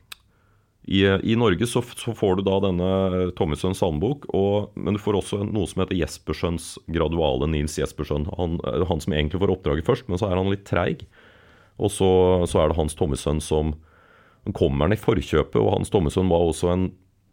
i, 0.84 1.06
i, 1.06 1.36
Norge 1.38 1.68
så, 1.70 1.84
så, 1.94 2.14
får 2.18 2.40
du 2.40 2.48
da 2.48 2.56
denne 2.64 2.92
Tommysønns 3.38 3.84
salmebok, 3.84 4.26
men 4.74 4.98
du 4.98 5.02
får 5.02 5.20
også 5.20 5.44
noe 5.46 5.70
som 5.70 5.84
heter 5.84 6.00
Jespersøns 6.00 6.72
graduale 6.90 7.50
Nils 7.52 7.78
Jespersøn. 7.78 8.26
Han, 8.40 8.58
han, 8.90 9.04
som 9.04 9.14
egentlig 9.14 9.44
får 9.44 9.54
oppdraget 9.54 9.86
først, 9.86 10.10
men 10.10 10.18
så 10.18 10.32
er 10.32 10.42
han 10.42 10.50
litt 10.50 10.66
treig. 10.66 11.06
Og 11.78 11.94
så, 11.94 12.10
så 12.50 12.64
er 12.64 12.72
det 12.72 12.80
Hans 12.80 12.98
Tommysønn 12.98 13.44
som 13.46 13.76
kommer 14.58 14.88
han 14.88 14.98
i 14.98 15.02
forkjøpet. 15.02 15.60
Og 15.62 15.76
Hans 15.76 15.94
Tommysønn 15.94 16.32
var 16.34 16.50
også 16.50 16.74
en 16.74 16.90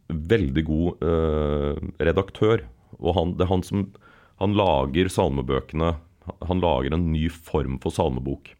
veldig 0.08 0.64
god 0.68 1.08
eh, 1.08 1.80
redaktør. 2.04 2.66
Og 3.00 3.16
han, 3.16 3.34
det 3.40 3.48
er 3.48 3.52
han 3.54 3.64
som 3.64 3.88
han 4.38 4.54
lager 4.54 5.10
salmebøkene 5.10 5.96
Han 6.46 6.60
lager 6.62 6.94
en 6.94 7.08
ny 7.10 7.26
form 7.32 7.78
for 7.82 7.94
salmebok. 7.94 8.52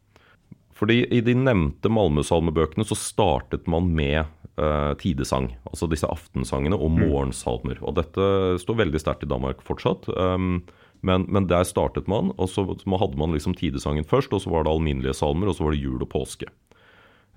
Fordi 0.79 1.03
i 1.13 1.21
de 1.25 1.35
nevnte 1.37 1.91
Malmö-salmebøkene 1.91 2.87
så 2.87 2.97
startet 2.97 3.67
man 3.69 3.91
med 3.93 4.25
uh, 4.59 4.93
tidesang. 5.01 5.53
Altså 5.71 5.89
disse 5.91 6.09
aftensangene 6.09 6.77
og 6.77 6.93
mm. 6.93 7.01
morgensalmer. 7.07 7.81
Og 7.83 7.97
dette 7.99 8.29
står 8.63 8.83
veldig 8.83 9.01
sterkt 9.03 9.25
i 9.25 9.31
Danmark 9.31 9.63
fortsatt. 9.67 10.09
Um, 10.13 10.65
men, 11.01 11.29
men, 11.31 11.47
der 11.47 11.67
startet 11.67 12.09
man, 12.11 12.33
og 12.43 12.51
så 12.51 12.65
hadde 12.67 13.21
man 13.21 13.37
liksom 13.37 13.55
tidesangen 13.59 14.07
først. 14.09 14.35
Og 14.35 14.43
så 14.45 14.53
var 14.53 14.67
det 14.67 14.75
alminnelige 14.75 15.17
salmer, 15.19 15.51
og 15.51 15.59
så 15.59 15.69
var 15.69 15.77
det 15.77 15.85
jul 15.85 16.03
og 16.03 16.11
påske. 16.13 16.51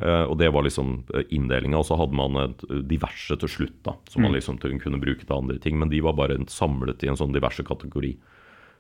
Uh, 0.02 0.26
og 0.26 0.36
det 0.42 0.50
var 0.54 0.66
liksom 0.66 1.02
inndelinga. 1.30 1.80
Og 1.80 1.88
så 1.92 2.00
hadde 2.02 2.18
man 2.18 2.42
et 2.48 2.68
diverse 2.90 3.38
til 3.38 3.56
slutt, 3.56 3.80
da, 3.88 3.96
som 4.10 4.22
mm. 4.22 4.28
man 4.28 4.38
liksom 4.38 4.62
kunne 4.62 5.02
bruke 5.02 5.26
til 5.26 5.38
andre 5.38 5.62
ting. 5.62 5.80
Men 5.80 5.94
de 5.94 6.04
var 6.04 6.18
bare 6.20 6.42
samlet 6.52 7.06
i 7.06 7.12
en 7.14 7.20
sånn 7.20 7.36
diverse 7.38 7.66
kategori. 7.68 8.16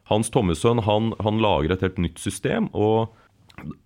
Hans 0.09 0.33
Tommesønn 0.33 0.81
han, 0.83 1.13
han 1.21 1.37
lager 1.39 1.75
et 1.75 1.83
helt 1.85 2.01
nytt 2.01 2.19
system. 2.19 2.73
og 2.73 3.13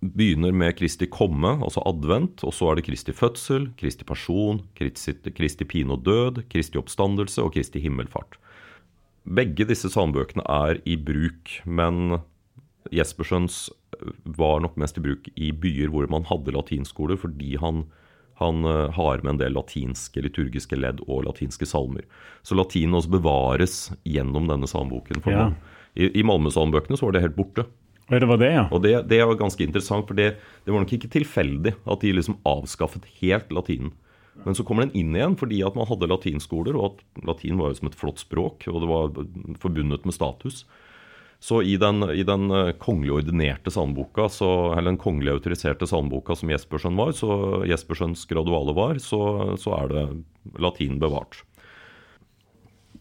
begynner 0.00 0.54
med 0.56 0.76
Kristi 0.78 1.08
komme, 1.10 1.56
altså 1.64 1.82
advent, 1.88 2.44
og 2.46 2.54
så 2.54 2.70
er 2.70 2.78
det 2.78 2.86
Kristi 2.86 3.12
fødsel, 3.16 3.68
Kristi 3.78 4.06
person, 4.08 4.62
Kristi, 4.78 5.14
Kristi 5.36 5.66
pine 5.68 5.96
og 5.96 6.04
død, 6.06 6.44
Kristi 6.52 6.80
oppstandelse 6.80 7.44
og 7.44 7.54
Kristi 7.56 7.82
himmelfart. 7.82 8.38
Begge 9.26 9.66
disse 9.66 9.90
salmebøkene 9.90 10.44
er 10.46 10.80
i 10.86 10.96
bruk, 10.96 11.58
men 11.66 12.20
Jespersens 12.94 13.66
var 14.38 14.60
nok 14.62 14.76
mest 14.78 14.98
i 15.00 15.04
bruk 15.04 15.30
i 15.34 15.50
byer 15.52 15.90
hvor 15.92 16.06
man 16.12 16.26
hadde 16.28 16.54
latinskoler, 16.54 17.18
fordi 17.18 17.56
han, 17.60 17.84
han 18.40 18.62
eh, 18.68 18.92
har 18.94 19.24
med 19.24 19.34
en 19.34 19.40
del 19.40 19.56
latinske 19.56 20.22
liturgiske 20.22 20.78
ledd 20.78 21.02
og 21.08 21.24
latinske 21.26 21.66
salmer. 21.68 22.06
Så 22.46 22.58
latinen 22.58 22.98
også 22.98 23.16
bevares 23.16 23.80
gjennom 24.06 24.46
denne 24.50 24.70
salmboken. 24.70 25.24
Ja. 25.26 25.50
I, 25.96 26.12
I 26.12 26.24
Malmö-salmebøkene 26.28 26.98
så 27.00 27.08
var 27.08 27.16
det 27.16 27.24
helt 27.26 27.38
borte. 27.38 27.66
Det 28.06 28.26
var 28.26 28.38
det, 28.38 28.52
ja. 28.54 28.64
Og 28.70 28.82
det, 28.84 28.94
det 29.10 29.18
var 29.26 29.38
ganske 29.38 29.64
interessant, 29.64 30.06
for 30.06 30.14
det, 30.18 30.36
det, 30.62 30.70
var 30.70 30.84
nok 30.84 30.92
ikke 30.94 31.10
tilfeldig 31.10 31.74
at 31.74 32.02
de 32.04 32.12
liksom 32.14 32.38
avskaffet 32.46 33.06
helt 33.18 33.50
latinen. 33.54 33.94
Men 34.44 34.54
så 34.54 34.62
kommer 34.68 34.84
den 34.84 34.94
inn 35.00 35.16
igjen 35.16 35.34
fordi 35.40 35.62
at 35.66 35.74
man 35.78 35.88
hadde 35.88 36.10
latinskoler, 36.12 36.76
og 36.76 37.00
at 37.00 37.24
latin 37.26 37.58
var 37.58 37.72
jo 37.72 37.80
som 37.80 37.88
et 37.90 37.98
flott 37.98 38.22
språk, 38.22 38.68
og 38.70 38.82
det 38.84 38.90
var 38.90 39.16
forbundet 39.62 40.06
med 40.06 40.14
status. 40.14 40.62
Så 41.42 41.60
i 41.66 41.74
den, 41.80 42.04
i 42.14 42.22
den 42.24 42.46
eh, 42.54 42.72
kongelig 42.80 43.18
ordinerte 43.18 43.72
salmeboka, 43.72 44.28
eller 44.40 44.92
den 44.92 45.00
kongelig 45.00 45.34
autoriserte 45.34 45.88
salmeboka 45.88 46.36
som 46.38 46.52
Jespersen 46.52 46.96
var, 46.96 47.12
så 47.16 47.64
Jespersens 47.68 48.24
graduale 48.30 48.72
var, 48.76 49.02
så, 49.02 49.20
så 49.60 49.74
er 49.82 49.92
det 49.92 50.06
latin 50.62 51.00
bevart. 51.02 51.42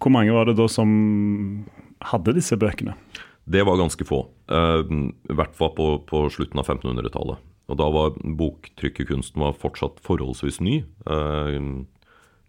Hvor 0.02 0.12
mange 0.12 0.34
var 0.36 0.50
det 0.50 0.58
da 0.60 0.68
som 0.72 0.90
hadde 2.04 2.36
disse 2.36 2.58
bøkene? 2.60 2.98
Det 3.46 3.62
var 3.66 3.78
ganske 3.78 4.06
få. 4.08 4.24
Uh, 4.50 4.82
I 5.30 5.36
hvert 5.38 5.54
fall 5.58 5.74
på, 5.78 5.90
på 6.10 6.26
slutten 6.34 6.62
av 6.62 6.70
1500-tallet. 6.70 7.44
Og 7.66 7.80
da 7.82 7.88
var 7.94 8.18
boktrykkerkunsten 8.18 9.42
var 9.42 9.58
fortsatt 9.58 10.02
forholdsvis 10.06 10.60
ny. 10.66 10.82
Uh, 11.06 11.86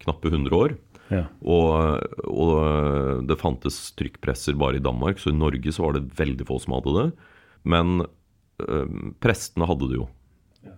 knappe 0.03 0.29
100 0.33 0.57
år. 0.57 0.75
Ja. 1.13 1.23
Og, 1.39 2.03
og, 2.27 3.23
det 3.29 3.39
fantes 3.39 3.79
trykkpresser 3.95 4.57
bare 4.59 4.81
i 4.81 4.83
Danmark, 4.83 5.21
så 5.21 5.31
i 5.31 5.37
Norge 5.37 5.71
så 5.71 5.85
var 5.85 5.95
det 5.95 6.17
veldig 6.17 6.47
få 6.49 6.59
som 6.63 6.75
hadde 6.75 6.95
det. 6.97 7.07
Men 7.67 8.01
uh, 8.03 8.87
prestene 9.23 9.69
hadde 9.69 9.89
det 9.91 10.01
jo. 10.01 10.09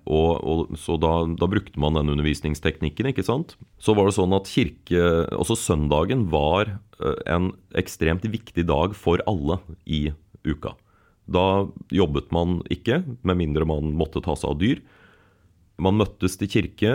Og, 0.09 0.29
og, 0.41 0.75
så 0.79 0.97
da, 1.01 1.13
da, 1.39 1.47
brukte 1.51 1.81
man 1.81 1.97
den 1.99 2.11
undervisningsteknikken, 2.13 3.11
ikke 3.11 3.25
sant. 3.27 3.55
Så 3.81 3.95
var 3.97 4.09
det 4.09 4.15
sånn 4.17 4.35
at 4.35 4.49
kirke 4.51 5.01
Også 5.35 5.57
søndagen 5.59 6.27
var 6.33 6.77
Eh, 6.99 7.19
en 7.31 7.53
ekstremt 7.79 8.25
viktig 8.27 8.65
dag 8.67 8.95
for 8.97 9.23
alle 9.29 9.59
i 9.87 10.09
uka. 10.43 10.75
Da 11.29 11.69
jobbet 11.93 12.31
man 12.35 12.59
ikke, 12.73 13.03
med 13.23 13.39
mindre 13.39 13.67
man 13.69 13.93
måtte 13.95 14.23
ta 14.25 14.35
seg 14.35 14.51
av 14.51 14.59
dyr. 14.59 14.81
Man 15.79 15.99
møttes 15.99 16.35
til 16.39 16.51
kirke. 16.51 16.93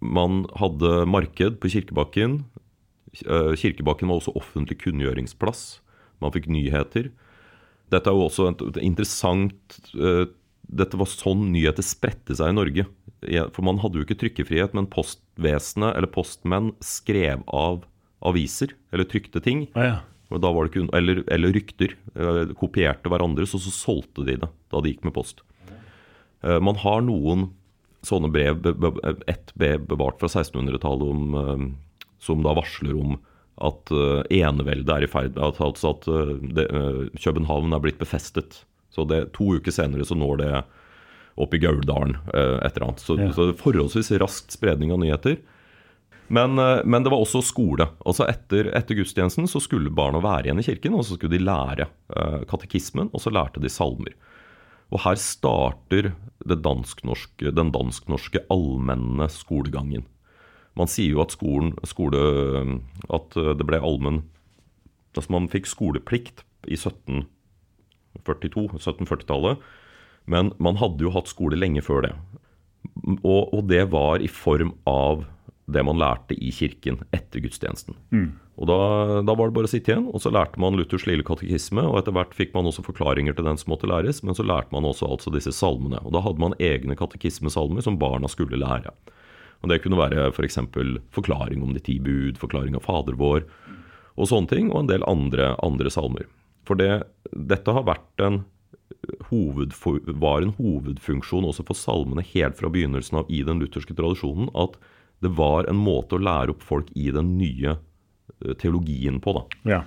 Man 0.00 0.44
hadde 0.56 1.04
marked 1.10 1.58
på 1.60 1.70
Kirkebakken. 1.72 2.44
Eh, 3.26 3.52
Kirkebakken 3.58 4.08
var 4.08 4.20
også 4.20 4.36
offentlig 4.38 4.78
kunngjøringsplass. 4.84 5.80
Man 6.22 6.32
fikk 6.36 6.46
nyheter. 6.52 7.10
Dette 7.90 8.06
er 8.06 8.14
jo 8.14 8.28
også 8.28 8.46
et, 8.52 8.62
interessant 8.86 9.80
uh, 9.98 10.28
Dette 10.70 10.98
var 11.00 11.08
sånn 11.10 11.48
nyheter 11.50 11.84
spredte 11.84 12.36
seg 12.38 12.52
i 12.52 12.56
Norge. 12.56 12.86
For 13.54 13.66
man 13.66 13.80
hadde 13.82 14.00
jo 14.00 14.06
ikke 14.06 14.18
trykkefrihet, 14.20 14.74
men 14.76 14.88
postvesenet, 14.90 15.96
eller 15.96 16.10
postmenn, 16.12 16.72
skrev 16.84 17.42
av 17.46 17.82
aviser 18.26 18.74
eller 18.92 19.08
trykte 19.08 19.42
ting. 19.44 19.66
Ah, 19.74 19.86
ja. 19.86 19.96
kun, 20.72 20.90
eller, 20.94 21.24
eller, 21.28 21.52
rykter. 21.52 21.96
Eh, 22.14 22.52
kopierte 22.58 23.10
hverandres, 23.10 23.54
og 23.56 23.64
så 23.64 23.72
solgte 23.74 24.24
de 24.24 24.36
det 24.36 24.50
da 24.70 24.80
de 24.80 24.92
gikk 24.92 25.04
med 25.08 25.16
post. 25.16 25.42
Eh, 26.42 26.60
man 26.60 26.76
har 26.76 27.02
noen 27.02 27.50
sånne 28.06 28.30
brev, 28.32 28.62
ett 29.28 29.52
brev 29.54 29.84
bevart 29.88 30.20
fra 30.20 30.30
1600-tallet 30.30 31.36
eh, 31.42 31.66
som 32.20 32.44
da 32.44 32.54
varsler 32.56 32.96
om 32.96 33.18
at 33.60 33.90
eneveldet 34.32 34.88
er 34.94 35.04
i 35.04 35.08
ferd 35.10 35.34
Altså 35.36 35.90
at 35.90 36.06
København 37.20 37.74
er 37.76 37.82
blitt 37.84 37.98
befestet. 38.00 38.62
Så 38.90 39.06
det, 39.06 39.30
to 39.36 39.54
uker 39.58 39.74
senere 39.74 40.06
så 40.06 40.16
når 40.18 40.42
det 40.42 40.52
opp 41.40 41.54
i 41.54 41.60
Gauldalen 41.62 42.16
et 42.34 42.74
eller 42.74 42.88
annet. 42.88 43.02
Så, 43.02 43.16
ja. 43.16 43.30
så 43.32 43.52
forholdsvis 43.56 44.10
raskt 44.20 44.52
spredning 44.56 44.90
av 44.92 45.00
nyheter. 45.00 45.38
Men, 46.30 46.58
eh, 46.58 46.80
men, 46.84 47.02
det 47.02 47.10
var 47.10 47.18
også 47.24 47.42
skole. 47.42 47.88
Altså 48.06 48.28
etter, 48.30 48.68
etter, 48.78 48.94
gudstjenesten 49.00 49.48
så 49.50 49.58
skulle 49.62 49.90
barna 49.90 50.20
være 50.22 50.46
igjen 50.46 50.62
i 50.62 50.66
kirken, 50.66 50.94
og 50.94 51.02
så 51.02 51.16
skulle 51.16 51.34
de 51.34 51.42
lære 51.42 51.88
uh, 52.14 52.44
katekismen, 52.46 53.10
og 53.10 53.22
så 53.24 53.32
lærte 53.34 53.62
de 53.62 53.70
salmer. 53.72 54.14
Og 54.94 55.02
her 55.02 55.18
starter 55.18 56.12
dansk-norske, 56.46 57.50
den 57.50 57.72
dansk-norske 57.74 58.44
allmenne 58.50 59.26
skolegangen. 59.30 60.06
Man 60.78 60.90
sier 60.90 61.16
jo 61.16 61.24
at 61.24 61.34
skolen, 61.34 61.74
skole, 61.82 62.22
at 63.10 63.34
det 63.34 63.66
ble 63.66 63.82
allmenn 63.82 64.22
Altså 65.18 65.32
man 65.34 65.48
fikk 65.50 65.66
skoleplikt 65.66 66.44
i 66.70 66.76
1742, 68.18 68.80
1740-tallet, 68.80 69.66
men 70.30 70.52
man 70.62 70.78
hadde 70.80 71.06
jo 71.06 71.12
hatt 71.14 71.30
skole 71.30 71.58
lenge 71.58 71.82
før 71.84 72.08
det. 72.08 72.14
Og, 73.22 73.52
og 73.52 73.66
det 73.70 73.86
var 73.92 74.22
i 74.22 74.28
form 74.30 74.74
av 74.88 75.24
det 75.70 75.82
man 75.86 75.98
lærte 76.00 76.34
i 76.34 76.50
kirken 76.54 77.00
etter 77.14 77.42
gudstjenesten. 77.44 77.96
Mm. 78.10 78.30
Og 78.60 78.68
da, 78.68 78.78
da, 79.24 79.34
var 79.38 79.48
det 79.48 79.56
bare 79.56 79.68
å 79.68 79.72
sitte 79.72 79.92
igjen, 79.92 80.08
og 80.10 80.22
så 80.22 80.32
lærte 80.34 80.60
man 80.60 80.76
Luthers 80.76 81.06
lille 81.08 81.24
katekisme. 81.26 81.84
Og 81.86 82.00
etter 82.00 82.14
hvert 82.16 82.34
fikk 82.36 82.52
man 82.56 82.68
også 82.68 82.84
forklaringer 82.84 83.36
til 83.36 83.46
den 83.46 83.60
som 83.60 83.72
måtte 83.72 83.88
læres, 83.88 84.20
men 84.26 84.36
så 84.36 84.44
lærte 84.44 84.74
man 84.74 84.88
også 84.88 85.08
altså 85.08 85.32
disse 85.32 85.54
salmene. 85.56 86.02
Og 86.04 86.12
da 86.16 86.22
hadde 86.24 86.42
man 86.42 86.56
egne 86.60 86.98
katekismesalmer 86.98 87.86
som 87.86 87.98
barna 88.00 88.28
skulle 88.30 88.60
lære. 88.60 88.92
Og 89.60 89.68
Det 89.72 89.82
kunne 89.84 90.00
være 90.00 90.30
f.eks. 90.32 90.58
For 90.74 91.00
forklaring 91.14 91.62
om 91.64 91.72
de 91.76 91.82
ti 91.84 91.98
bud, 92.00 92.40
forklaring 92.40 92.76
av 92.76 92.84
Fader 92.88 93.16
vår 93.20 93.46
og 94.20 94.28
sånne 94.28 94.50
ting, 94.50 94.68
og 94.72 94.82
en 94.82 94.90
del 94.90 95.04
andre, 95.08 95.54
andre 95.64 95.92
salmer. 95.92 96.26
For 96.68 96.78
det, 96.78 97.04
dette 97.32 97.72
har 97.74 97.86
vært 97.88 98.24
en 98.24 98.42
hoved, 99.30 99.74
var 100.20 100.42
en 100.44 100.54
hovedfunksjon 100.58 101.46
også 101.48 101.64
for 101.68 101.78
salmene 101.78 102.24
helt 102.32 102.58
fra 102.58 102.70
begynnelsen 102.72 103.22
av 103.22 103.30
i 103.32 103.42
den 103.46 103.62
lutherske 103.62 103.96
tradisjonen. 103.96 104.50
at 104.54 104.76
det 105.20 105.32
var 105.36 105.68
en 105.68 105.76
måte 105.76 106.16
å 106.16 106.22
lære 106.22 106.54
opp 106.54 106.62
folk 106.64 106.88
i 106.96 107.10
den 107.12 107.34
nye 107.36 107.74
eh, 107.76 108.54
teologien 108.56 109.20
på. 109.20 109.34
da. 109.36 109.42
Ja. 109.68 109.80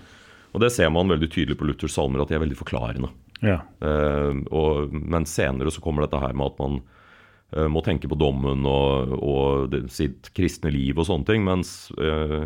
Og 0.53 0.61
Det 0.61 0.69
ser 0.71 0.91
man 0.93 1.09
veldig 1.09 1.29
tydelig 1.33 1.57
på 1.57 1.65
Luthers 1.65 1.95
salmer, 1.97 2.21
at 2.21 2.29
de 2.29 2.37
er 2.37 2.43
veldig 2.43 2.59
forklarende. 2.59 3.09
ja. 3.41 3.61
Eh, 3.81 4.33
og, 4.53 4.93
men 4.93 5.25
senere 5.25 5.73
så 5.73 5.81
kommer 5.81 6.05
dette 6.05 6.21
her 6.21 6.33
med 6.37 6.53
at 6.53 6.59
man 6.61 6.81
eh, 7.57 7.67
må 7.67 7.81
tenke 7.81 8.07
på 8.07 8.19
dommen 8.19 8.65
og, 8.69 9.17
og 9.17 9.71
det, 9.73 9.87
sitt 9.91 10.29
kristne 10.37 10.71
liv 10.71 10.97
og 10.97 11.09
sånne 11.09 11.25
ting. 11.25 11.43
Mens 11.43 11.91
eh, 11.97 12.45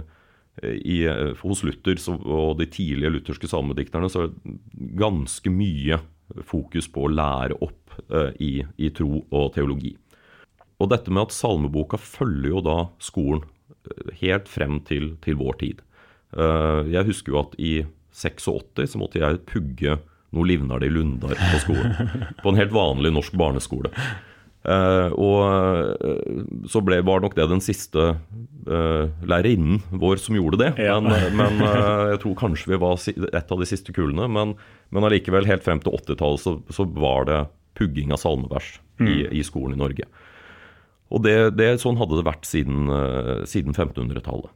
i, 0.64 1.04
hos 1.42 1.64
Luther 1.66 2.00
så, 2.02 2.16
og 2.18 2.58
de 2.58 2.66
tidlige 2.72 3.12
lutherske 3.14 3.50
salmedikterne 3.50 4.10
så 4.10 4.26
er 4.26 4.32
det 4.34 4.58
ganske 4.98 5.52
mye 5.54 6.00
fokus 6.48 6.90
på 6.92 7.06
å 7.06 7.12
lære 7.14 7.58
opp 7.64 7.98
eh, 8.10 8.32
i, 8.44 8.52
i 8.78 8.90
tro 8.96 9.24
og 9.24 9.54
teologi. 9.56 9.94
Og 10.78 10.92
dette 10.92 11.14
med 11.14 11.28
at 11.28 11.36
salmeboka 11.36 12.00
følger 12.02 12.52
jo 12.52 12.64
da 12.66 12.78
skolen 13.02 13.46
eh, 13.46 14.14
helt 14.22 14.50
frem 14.52 14.82
til, 14.88 15.16
til 15.24 15.40
vår 15.40 15.60
tid. 15.64 15.82
Eh, 16.36 16.92
jeg 16.94 17.10
husker 17.10 17.34
jo 17.34 17.42
at 17.46 17.58
i 17.62 17.74
86 18.18 18.94
så 18.94 19.02
måtte 19.02 19.22
jeg 19.22 19.44
pugge 19.50 20.00
noe 20.36 20.48
livnarde 20.50 20.90
i 20.90 20.92
Lundar 20.92 21.38
på 21.38 21.62
skolen. 21.64 21.94
På 22.44 22.52
en 22.52 22.60
helt 22.60 22.74
vanlig 22.76 23.14
norsk 23.16 23.38
barneskole. 23.40 23.94
Eh, 24.68 25.14
og 25.16 25.38
eh, 25.48 26.40
så 26.68 26.82
ble, 26.84 27.00
var 27.08 27.24
nok 27.24 27.38
det 27.38 27.46
den 27.48 27.64
siste 27.64 28.08
uh, 28.68 29.06
lærerinnen 29.24 29.80
vår 29.96 30.20
som 30.20 30.36
gjorde 30.36 30.60
det. 30.60 30.72
Ja. 30.84 30.98
Men, 31.04 31.38
men 31.40 31.62
eh, 31.64 32.14
jeg 32.14 32.22
tror 32.24 32.40
kanskje 32.42 32.74
vi 32.74 32.82
var 32.82 33.00
et 33.08 33.54
av 33.54 33.64
de 33.64 33.70
siste 33.70 33.96
kullene. 33.96 34.28
Men, 34.32 34.58
men 34.92 35.08
allikevel, 35.08 35.48
helt 35.48 35.64
frem 35.66 35.80
til 35.84 35.96
80-tallet 35.96 36.44
så, 36.44 36.58
så 36.74 36.88
var 36.98 37.30
det 37.30 37.44
pugging 37.80 38.12
av 38.12 38.20
salmevers 38.20 38.78
i, 39.00 39.22
i 39.38 39.44
skolen 39.46 39.78
i 39.78 39.82
Norge. 39.84 40.08
Og 41.14 41.24
det, 41.24 41.36
det, 41.56 41.70
sånn 41.82 42.00
hadde 42.00 42.20
det 42.20 42.28
vært 42.28 42.48
siden, 42.48 42.90
eh, 42.92 43.44
siden 43.48 43.76
1500-tallet. 43.76 44.52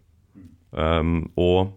Um, 0.72 1.26
og 1.40 1.72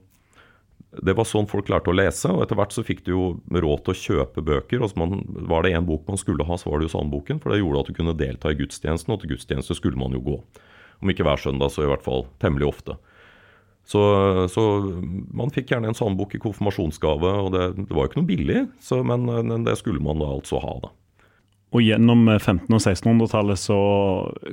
det 1.03 1.15
var 1.17 1.27
sånn 1.27 1.49
folk 1.51 1.69
lærte 1.73 1.91
å 1.91 1.97
lese, 1.97 2.29
og 2.31 2.43
etter 2.45 2.59
hvert 2.59 2.75
så 2.75 2.85
fikk 2.87 3.05
du 3.07 3.11
jo 3.13 3.25
råd 3.51 3.85
til 3.87 3.95
å 3.95 4.01
kjøpe 4.01 4.45
bøker. 4.45 4.83
og 4.83 4.91
så 4.93 4.99
man, 5.01 5.23
Var 5.49 5.63
det 5.67 5.73
én 5.75 5.87
bok 5.89 6.07
man 6.09 6.21
skulle 6.21 6.45
ha, 6.47 6.57
så 6.61 6.71
var 6.71 6.79
det 6.81 6.89
jo 6.91 6.95
salmeboken, 6.99 7.41
for 7.43 7.51
det 7.53 7.61
gjorde 7.63 7.81
at 7.81 7.91
du 7.91 7.97
kunne 7.99 8.17
delta 8.19 8.53
i 8.53 8.59
gudstjenesten, 8.59 9.13
og 9.15 9.21
til 9.23 9.35
gudstjeneste 9.35 9.75
skulle 9.79 9.99
man 10.01 10.13
jo 10.13 10.21
gå. 10.21 10.37
Om 11.03 11.11
ikke 11.11 11.27
hver 11.27 11.41
søndag, 11.43 11.73
så 11.75 11.85
i 11.85 11.91
hvert 11.91 12.05
fall 12.07 12.27
temmelig 12.43 12.69
ofte. 12.71 12.97
Så, 13.85 14.01
så 14.49 14.63
man 15.37 15.51
fikk 15.53 15.75
gjerne 15.75 15.91
en 15.91 15.97
salmebok 15.99 16.35
i 16.39 16.41
konfirmasjonsgave, 16.41 17.33
og 17.45 17.51
det, 17.53 17.65
det 17.85 17.93
var 17.93 18.07
jo 18.07 18.13
ikke 18.13 18.21
noe 18.23 18.31
billig, 18.31 18.61
så, 18.81 19.03
men, 19.05 19.27
men 19.29 19.67
det 19.67 19.75
skulle 19.81 20.01
man 20.01 20.23
da 20.23 20.31
altså 20.39 20.63
ha, 20.63 20.79
da. 20.87 20.93
Og 21.75 21.83
gjennom 21.83 22.21
1500- 22.31 22.71
og 22.71 22.81
1600-tallet 22.87 23.59
så 23.59 23.77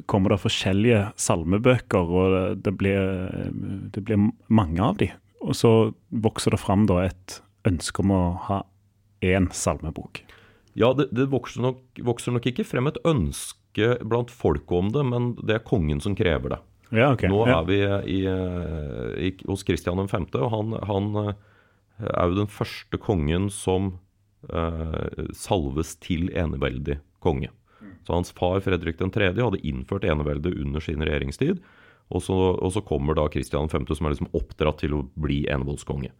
kommer 0.09 0.33
det 0.33 0.41
forskjellige 0.41 1.01
salmebøker, 1.21 2.13
og 2.17 2.61
det- 2.65 2.73
blir, 2.79 3.29
det 3.93 4.01
blir 4.07 4.23
mange 4.49 4.81
av 4.81 4.97
de. 4.97 5.11
Og 5.41 5.57
så 5.57 5.71
vokser 6.09 6.53
det 6.53 6.61
fram 6.61 6.85
da 6.89 7.01
et 7.07 7.39
ønske 7.67 8.03
om 8.03 8.13
å 8.13 8.21
ha 8.47 8.61
én 9.25 9.49
salmebok. 9.53 10.23
Ja, 10.77 10.93
det, 10.95 11.09
det 11.15 11.27
vokser, 11.31 11.63
nok, 11.65 11.81
vokser 12.05 12.35
nok 12.35 12.47
ikke 12.47 12.65
frem 12.65 12.89
et 12.89 12.99
ønske 13.07 13.95
blant 14.07 14.31
folket 14.33 14.77
om 14.77 14.91
det, 14.93 15.03
men 15.07 15.31
det 15.41 15.57
er 15.57 15.65
kongen 15.67 16.01
som 16.03 16.15
krever 16.17 16.55
det. 16.55 16.61
Ja, 16.91 17.13
okay. 17.13 17.31
Nå 17.31 17.45
er 17.47 17.63
vi 17.67 17.79
i, 18.17 18.19
i, 18.27 19.31
hos 19.47 19.63
Kristian 19.67 19.99
5., 20.11 20.27
og 20.41 20.49
han, 20.51 20.75
han 20.89 21.11
eh, 21.23 21.33
er 22.09 22.31
jo 22.31 22.41
den 22.41 22.51
første 22.51 22.99
kongen 22.99 23.47
som 23.53 23.93
eh, 24.51 25.27
salves 25.37 25.95
til 26.03 26.29
eneveldig 26.35 26.99
konge. 27.23 27.51
Så 28.05 28.15
hans 28.15 28.33
far 28.35 28.59
Fredrik 28.65 28.99
3. 28.99 29.31
hadde 29.37 29.61
innført 29.67 30.05
eneveldet 30.07 30.57
under 30.57 30.83
sin 30.83 31.03
regjeringstid. 31.05 31.61
Og 32.11 32.23
så, 32.25 32.35
og 32.35 32.73
så 32.75 32.83
kommer 32.85 33.17
da 33.17 33.27
Kristian 33.31 33.69
5., 33.71 33.87
som 33.95 34.07
er 34.07 34.15
liksom 34.15 34.31
oppdratt 34.37 34.83
til 34.83 34.97
å 34.97 35.05
bli 35.19 35.43
enevoldskonge. 35.51 36.11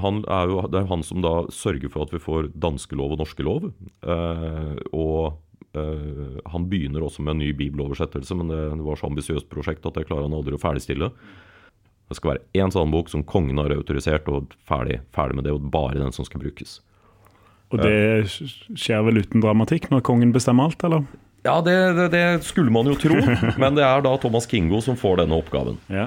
Han 0.00 0.22
er 0.24 0.48
jo, 0.48 0.60
det 0.72 0.80
er 0.80 0.88
han 0.88 1.02
som 1.04 1.20
da 1.24 1.42
sørger 1.52 1.92
for 1.92 2.06
at 2.06 2.12
vi 2.14 2.20
får 2.22 2.52
danske 2.56 2.96
lov 2.96 3.14
og 3.14 3.20
norske 3.20 3.44
lov. 3.44 3.66
Eh, 4.00 4.76
og 4.96 5.76
eh, 5.76 6.38
han 6.54 6.68
begynner 6.70 7.04
også 7.04 7.24
med 7.24 7.34
en 7.34 7.42
ny 7.44 7.50
bibeloversettelse, 7.56 8.36
men 8.38 8.52
det, 8.52 8.60
det 8.78 8.86
var 8.86 9.00
så 9.00 9.10
ambisiøst 9.10 9.50
prosjekt 9.52 9.88
at 9.88 9.98
det 9.98 10.06
klarer 10.08 10.28
han 10.28 10.38
aldri 10.38 10.56
å 10.56 10.62
ferdigstille. 10.62 11.10
Det 12.08 12.16
skal 12.18 12.34
være 12.34 12.62
én 12.64 12.72
sandbok 12.72 13.12
som 13.12 13.24
kongen 13.24 13.60
har 13.60 13.72
autorisert, 13.76 14.28
og 14.32 14.56
ferdig, 14.68 15.02
ferdig 15.16 15.38
med 15.38 15.48
det, 15.48 15.56
og 15.56 15.68
bare 15.72 16.00
den 16.00 16.16
som 16.16 16.28
skal 16.28 16.40
brukes. 16.44 16.80
Og 17.72 17.80
det 17.80 18.28
skjer 18.28 19.04
vel 19.06 19.22
uten 19.24 19.44
dramatikk 19.44 19.88
når 19.92 20.04
kongen 20.04 20.32
bestemmer 20.34 20.68
alt, 20.68 20.84
eller? 20.84 21.06
Ja, 21.42 21.56
det, 21.64 21.76
det, 21.98 22.08
det 22.14 22.24
skulle 22.46 22.70
man 22.74 22.86
jo 22.86 22.98
tro, 22.98 23.16
men 23.62 23.78
det 23.78 23.86
er 23.86 24.04
da 24.04 24.12
Thomas 24.22 24.46
Kingo 24.50 24.82
som 24.84 24.98
får 24.98 25.24
denne 25.24 25.38
oppgaven. 25.40 25.80
Ja. 25.90 26.06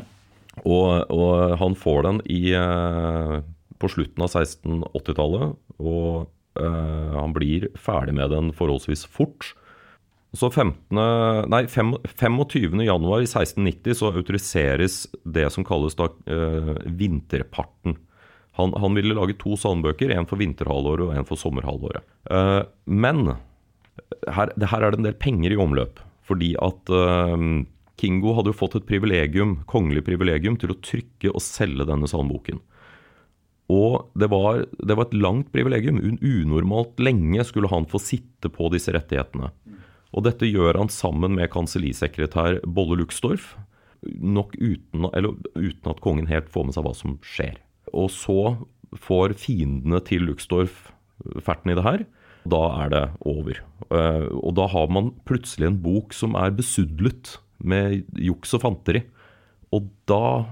Og, 0.63 1.11
og 1.11 1.57
han 1.59 1.75
får 1.75 2.05
den 2.07 2.21
i, 2.31 2.53
eh, 2.55 3.35
på 3.81 3.89
slutten 3.91 4.23
av 4.23 4.31
1680-tallet, 4.31 5.59
og 5.83 6.31
Uh, 6.55 7.11
han 7.19 7.33
blir 7.35 7.67
ferdig 7.75 8.15
med 8.15 8.31
den 8.31 8.51
forholdsvis 8.55 9.03
fort. 9.11 9.51
Så 10.35 10.49
15, 10.51 10.99
nei, 11.51 11.61
fem- 11.71 11.97
25. 12.11 12.81
januar 12.83 13.23
i 13.23 13.27
1690 13.27 13.95
så 13.99 14.11
autoriseres 14.11 14.97
det 15.23 15.47
som 15.53 15.67
kalles 15.67 15.95
da 15.99 16.09
uh, 16.11 16.75
vinterparten. 16.87 17.97
Han, 18.59 18.75
han 18.79 18.95
ville 18.95 19.15
lage 19.15 19.35
to 19.39 19.55
salmbøker, 19.59 20.11
en 20.15 20.27
for 20.27 20.39
vinterhalvåret 20.39 21.09
og 21.09 21.13
en 21.15 21.27
for 21.27 21.39
sommerhalvåret. 21.39 22.07
Uh, 22.27 22.63
men 22.87 23.35
her, 24.35 24.51
her 24.53 24.83
er 24.83 24.93
det 24.93 25.01
en 25.01 25.07
del 25.09 25.17
penger 25.21 25.53
i 25.55 25.59
omløp. 25.59 26.01
Fordi 26.25 26.53
at 26.61 26.91
uh, 26.93 27.37
Kingo 28.01 28.35
hadde 28.37 28.51
jo 28.51 28.59
fått 28.59 28.79
et 28.79 28.87
privilegium, 28.89 29.59
kongelig 29.69 30.05
privilegium 30.07 30.57
til 30.59 30.73
å 30.73 30.79
trykke 30.83 31.31
og 31.31 31.43
selge 31.43 31.87
denne 31.87 32.09
salmboken. 32.09 32.61
Og 33.71 34.11
det 34.13 34.29
var, 34.29 34.65
det 34.77 34.97
var 34.97 35.07
et 35.07 35.17
langt 35.17 35.49
privilegium. 35.53 35.97
Unormalt 36.21 36.99
lenge 37.01 37.45
skulle 37.47 37.71
han 37.71 37.87
få 37.89 38.01
sitte 38.01 38.51
på 38.53 38.69
disse 38.73 38.93
rettighetene. 38.93 39.49
Og 40.15 40.25
dette 40.27 40.47
gjør 40.47 40.77
han 40.79 40.91
sammen 40.93 41.33
med 41.39 41.51
kansellisekretær 41.53 42.61
Bolle 42.63 42.99
Luxdorf, 43.01 43.55
nok 44.05 44.53
uten, 44.59 45.07
eller, 45.17 45.33
uten 45.57 45.91
at 45.91 46.01
kongen 46.03 46.29
helt 46.29 46.51
får 46.53 46.67
med 46.67 46.77
seg 46.77 46.85
hva 46.85 46.93
som 46.95 47.17
skjer. 47.25 47.57
Og 47.91 48.11
så 48.13 48.55
får 49.01 49.33
fiendene 49.41 49.99
til 50.05 50.27
Luxdorf 50.29 50.91
ferten 51.43 51.73
i 51.73 51.77
det 51.77 51.85
her. 51.85 52.05
Da 52.45 52.61
er 52.83 52.91
det 52.93 53.03
over. 53.25 53.59
Eh, 53.89 54.25
Og 54.29 54.53
da 54.57 54.67
har 54.69 54.87
man 54.93 55.13
plutselig 55.25 55.67
en 55.69 55.81
bok 55.81 56.13
som 56.13 56.35
er 56.37 56.53
besudlet 56.55 57.37
med 57.59 58.05
juks 58.13 58.53
og 58.53 58.61
fanteri. 58.65 59.03
Og 59.73 59.89
da 60.09 60.45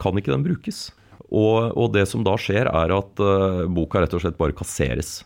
kan 0.00 0.16
ikke 0.16 0.32
den 0.32 0.46
brukes. 0.46 0.90
Og, 1.26 1.74
og 1.76 1.92
det 1.94 2.06
som 2.08 2.24
da 2.24 2.36
skjer, 2.38 2.68
er 2.70 2.92
at 2.94 3.22
uh, 3.22 3.66
boka 3.66 4.00
rett 4.00 4.14
og 4.14 4.22
slett 4.22 4.38
bare 4.38 4.54
kasseres. 4.56 5.24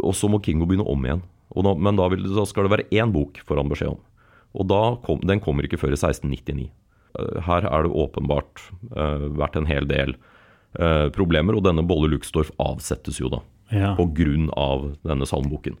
Og 0.00 0.14
så 0.16 0.28
må 0.28 0.40
Kingo 0.44 0.68
begynne 0.68 0.86
om 0.88 1.06
igjen. 1.06 1.22
Da, 1.50 1.72
men 1.74 1.98
da, 1.98 2.06
vil, 2.12 2.28
da 2.36 2.44
skal 2.46 2.66
det 2.66 2.74
være 2.74 2.88
én 2.92 3.12
bok, 3.14 3.40
får 3.46 3.60
han 3.62 3.72
beskjed 3.72 3.94
om. 3.94 4.02
Og 4.60 4.74
kom, 5.06 5.22
den 5.26 5.40
kommer 5.42 5.66
ikke 5.66 5.80
før 5.80 5.94
i 5.94 5.98
1699. 5.98 6.68
Uh, 7.16 7.40
Her 7.48 7.66
er 7.66 7.86
det 7.86 7.94
åpenbart 8.04 8.66
uh, 8.92 9.30
vært 9.40 9.58
en 9.58 9.70
hel 9.70 9.88
del 9.90 10.14
eh, 10.78 11.08
problemer, 11.14 11.56
og 11.56 11.64
denne 11.66 11.82
Bolle 11.86 12.10
Luxdorf 12.12 12.52
avsettes 12.62 13.18
jo 13.22 13.30
da. 13.32 13.40
Ja. 13.70 13.94
Av 13.96 14.90
denne 15.06 15.28
salmboken. 15.28 15.78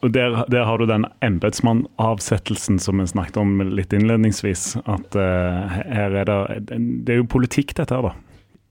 Og 0.00 0.14
der, 0.14 0.46
der 0.48 0.64
har 0.64 0.80
du 0.80 0.86
den 0.88 1.04
embetsmannavsettelsen 1.24 2.78
som 2.80 3.02
vi 3.02 3.06
snakket 3.10 3.36
om 3.40 3.60
litt 3.68 3.92
innledningsvis. 3.92 4.78
At 4.88 5.16
uh, 5.16 5.68
her 5.68 6.16
er 6.22 6.28
det 6.28 6.38
Det 7.04 7.14
er 7.14 7.20
jo 7.20 7.28
politikk, 7.28 7.74
dette 7.76 7.96
her, 7.96 8.02
da. 8.08 8.12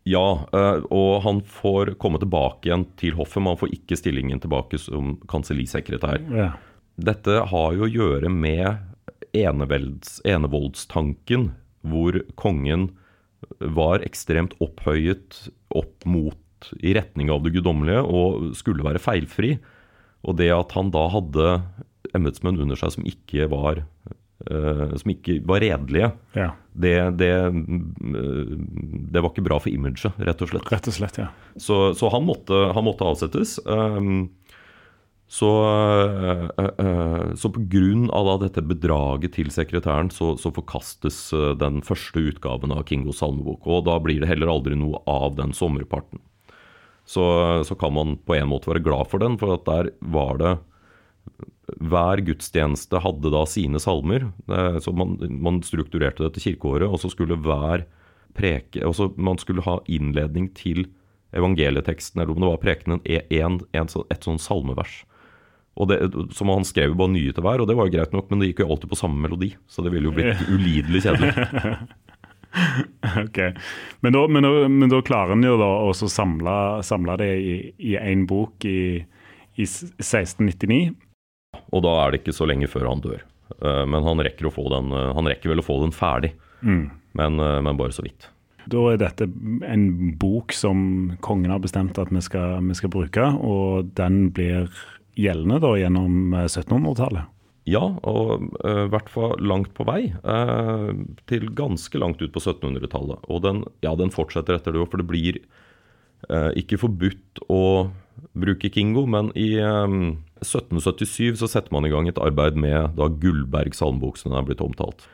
Ja, 0.09 0.47
eh, 0.55 0.79
og 0.89 1.21
han 1.21 1.41
får 1.45 1.93
komme 2.01 2.17
tilbake 2.21 2.69
igjen 2.69 2.85
til 2.97 3.13
hoffet, 3.19 3.43
men 3.43 3.51
han 3.53 3.59
får 3.59 3.73
ikke 3.75 3.97
stillingen 3.99 4.39
tilbake 4.41 4.77
som 4.81 5.17
kansellisekretær. 5.29 6.19
Ja. 6.33 6.49
Dette 6.99 7.43
har 7.51 7.69
jo 7.77 7.83
å 7.85 7.91
gjøre 7.91 8.29
med 8.33 8.77
enevoldstanken, 9.37 11.49
hvor 11.85 12.17
kongen 12.39 12.89
var 13.59 14.01
ekstremt 14.07 14.53
opphøyet 14.63 15.51
opp 15.77 16.05
mot 16.09 16.37
i 16.79 16.93
retning 16.97 17.31
av 17.33 17.43
det 17.45 17.53
guddommelige 17.55 18.01
og 18.03 18.55
skulle 18.57 18.85
være 18.85 19.01
feilfri. 19.03 19.57
Og 20.27 20.35
det 20.39 20.49
at 20.51 20.73
han 20.75 20.91
da 20.93 21.05
hadde 21.13 21.59
embetsmenn 22.15 22.59
under 22.61 22.79
seg 22.79 22.95
som 22.95 23.07
ikke 23.07 23.47
var, 23.51 23.83
uh, 24.49 24.95
som 24.99 25.13
ikke 25.13 25.39
var 25.47 25.63
redelige, 25.63 26.11
ja. 26.37 26.49
det, 26.73 26.95
det, 27.19 27.29
eh, 27.29 28.57
det 29.13 29.21
var 29.21 29.31
ikke 29.31 29.45
bra 29.45 29.59
for 29.61 29.71
imaget, 29.71 30.17
rett 30.17 30.43
og 30.43 30.51
slett. 30.51 30.73
Rett 30.73 30.91
og 30.91 30.97
slett, 30.97 31.21
ja. 31.21 31.29
Så, 31.59 31.81
så 31.99 32.11
han, 32.13 32.27
måtte, 32.27 32.67
han 32.75 32.87
måtte 32.87 33.07
avsettes. 33.07 33.57
Um, 33.65 34.29
så, 35.29 35.49
uh, 36.57 37.35
så 37.37 37.51
på 37.53 37.61
grunn 37.69 38.07
av 38.15 38.31
da 38.31 38.37
dette 38.47 38.65
bedraget 38.65 39.35
til 39.37 39.51
sekretæren, 39.53 40.09
så, 40.13 40.33
så 40.41 40.49
forkastes 40.55 41.27
den 41.61 41.83
første 41.85 42.23
utgaven 42.31 42.73
av 42.73 42.87
Kingos 42.89 43.21
salmebok. 43.21 43.67
Og 43.69 43.85
da 43.85 43.99
blir 44.01 44.23
det 44.23 44.31
heller 44.31 44.49
aldri 44.55 44.79
noe 44.79 45.03
av 45.09 45.37
den 45.37 45.53
sommerparten. 45.53 46.23
Så, 47.09 47.23
så 47.65 47.73
kan 47.79 47.95
man 47.95 48.17
på 48.21 48.35
en 48.37 48.51
måte 48.51 48.69
være 48.69 48.83
glad 48.85 49.07
for 49.09 49.21
den, 49.23 49.37
for 49.41 49.55
at 49.55 49.63
der 49.65 49.87
var 50.13 50.37
det 50.37 50.51
Hver 51.89 52.21
gudstjeneste 52.25 53.01
hadde 53.01 53.31
da 53.33 53.43
sine 53.49 53.81
salmer. 53.81 54.27
Eh, 54.49 54.77
Så 54.81 54.93
man, 54.93 55.17
man 55.41 55.61
strukturerte 55.65 56.25
dette 56.25 56.41
kirkeåret, 56.41 56.89
og 56.89 57.01
så 57.01 57.09
skulle 57.13 57.37
hver 57.37 57.85
preke 58.37 58.83
altså 58.85 59.09
Man 59.17 59.37
skulle 59.41 59.65
ha 59.65 59.79
innledning 59.89 60.51
til 60.57 60.85
evangelieteksten, 61.33 62.21
eller 62.21 62.33
om 62.33 62.41
det 62.41 62.49
var 62.49 62.61
prekenen, 62.63 63.01
en, 63.05 63.59
en, 63.73 63.89
et 64.09 64.25
sånn 64.25 64.39
salmevers. 64.41 65.03
Og 65.79 65.87
det, 65.91 65.99
som 66.35 66.49
Han 66.49 66.65
skrev 66.65 66.91
jo 66.93 66.97
bare 66.99 67.13
nye 67.13 67.33
til 67.33 67.45
hver, 67.45 67.61
og 67.61 67.69
det 67.69 67.77
var 67.77 67.89
jo 67.89 67.93
greit 67.97 68.13
nok, 68.15 68.29
men 68.31 68.41
det 68.41 68.49
gikk 68.51 68.63
jo 68.65 68.71
alltid 68.73 68.89
på 68.91 68.97
samme 68.97 69.21
melodi. 69.21 69.51
Så 69.69 69.85
det 69.85 69.93
ville 69.93 70.09
jo 70.09 70.15
blitt 70.17 70.41
ulidelig 70.55 71.03
kjedelig. 71.05 71.33
ok, 73.25 73.39
Men 74.01 74.15
da, 74.15 74.27
men, 74.27 74.47
men 74.79 74.89
da 74.89 75.01
klarer 75.05 75.35
en 75.35 75.45
jo 75.45 75.57
da 75.59 75.69
å 75.85 75.93
samle, 75.93 76.55
samle, 76.85 77.17
det 77.21 77.29
i 77.37 77.95
én 77.99 78.25
bok 78.29 78.65
i, 78.65 79.03
i 79.59 79.67
1699. 79.67 80.95
Og 81.69 81.83
da 81.85 81.93
er 82.03 82.11
det 82.11 82.23
ikke 82.23 82.35
så 82.35 82.47
lenge 82.49 82.69
før 82.71 82.89
han 82.89 83.03
dør. 83.03 83.23
Eh, 83.61 83.85
men 83.85 84.03
han 84.05 84.21
rekker, 84.25 84.49
den, 84.69 84.91
eh, 84.91 85.13
han 85.15 85.29
rekker 85.29 85.53
vel 85.53 85.63
å 85.63 85.65
få 85.65 85.79
den 85.83 85.95
ferdig, 85.95 86.33
mm. 86.61 86.83
men, 87.17 87.39
eh, 87.39 87.61
men, 87.65 87.79
bare 87.79 87.95
så 87.95 88.05
vidt. 88.05 88.29
Da 88.69 88.83
er 88.91 88.99
dette 89.01 89.25
en 89.65 89.85
bok 90.19 90.53
som 90.53 91.15
kongen 91.25 91.51
har 91.51 91.61
bestemt 91.63 91.97
at 91.97 92.11
vi 92.13 92.21
skal, 92.21 92.59
vi 92.67 92.77
skal 92.77 92.93
bruke, 92.93 93.25
og 93.41 93.89
den 93.97 94.27
blir 94.35 94.69
gjeldende 95.17 95.57
da 95.63 95.73
gjennom 95.79 96.35
1700-tallet? 96.37 97.38
Ja, 97.69 97.83
og 98.07 98.31
i 98.41 98.49
uh, 98.65 98.85
hvert 98.89 99.09
fall 99.13 99.35
langt 99.45 99.71
på 99.77 99.85
vei. 99.87 100.09
Uh, 100.23 100.91
til 101.29 101.49
ganske 101.55 102.01
langt 102.01 102.21
ut 102.23 102.33
på 102.33 102.41
1700-tallet. 102.41 103.25
Og 103.29 103.43
den, 103.45 103.63
ja, 103.85 103.93
den 103.99 104.13
fortsetter 104.13 104.57
etter 104.57 104.73
det 104.73 104.81
òg, 104.81 104.89
for 104.91 105.01
det 105.01 105.09
blir 105.09 105.41
uh, 106.31 106.51
ikke 106.57 106.79
forbudt 106.81 107.43
å 107.51 107.61
bruke 108.39 108.71
Kingo, 108.73 109.05
men 109.09 109.31
i 109.37 109.53
um, 109.63 110.19
1777 110.41 111.39
så 111.39 111.49
setter 111.51 111.73
man 111.75 111.87
i 111.87 111.93
gang 111.93 112.09
et 112.09 112.19
arbeid 112.21 112.57
med 112.59 112.95
da 112.99 113.09
Gullberg 113.21 113.75
salmebok, 113.77 114.19
som 114.19 114.33
den 114.33 114.41
er 114.41 114.47
blitt 114.49 114.63
omtalt. 114.63 115.05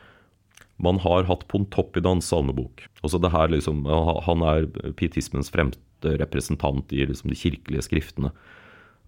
Man 0.82 1.00
har 1.00 1.26
hatt 1.28 1.46
Pontoppidans 1.48 2.28
salmebok. 2.28 2.84
Også 3.06 3.20
det 3.22 3.32
her 3.32 3.48
liksom, 3.48 3.86
Han 4.26 4.42
er 4.44 4.66
pietismens 4.98 5.48
fremste 5.52 6.16
representant 6.20 6.92
i 6.92 7.06
liksom 7.08 7.32
de 7.32 7.38
kirkelige 7.38 7.86
skriftene. 7.86 8.32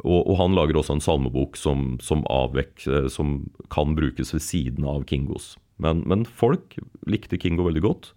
Og, 0.05 0.21
og, 0.21 0.35
han 0.39 0.55
lager 0.55 0.79
også 0.79 0.95
en 0.95 1.03
salmebok 1.03 1.57
som, 1.59 1.97
som, 2.05 2.23
avvek, 2.31 2.85
som, 3.11 3.41
kan 3.75 3.97
brukes 3.99 4.31
ved 4.35 4.45
siden 4.45 4.87
av 4.87 5.03
Kingos. 5.11 5.57
Men, 5.83 6.05
men, 6.07 6.27
folk 6.27 6.77
likte 7.11 7.39
Kingo 7.41 7.67
veldig 7.67 7.83
godt. 7.83 8.13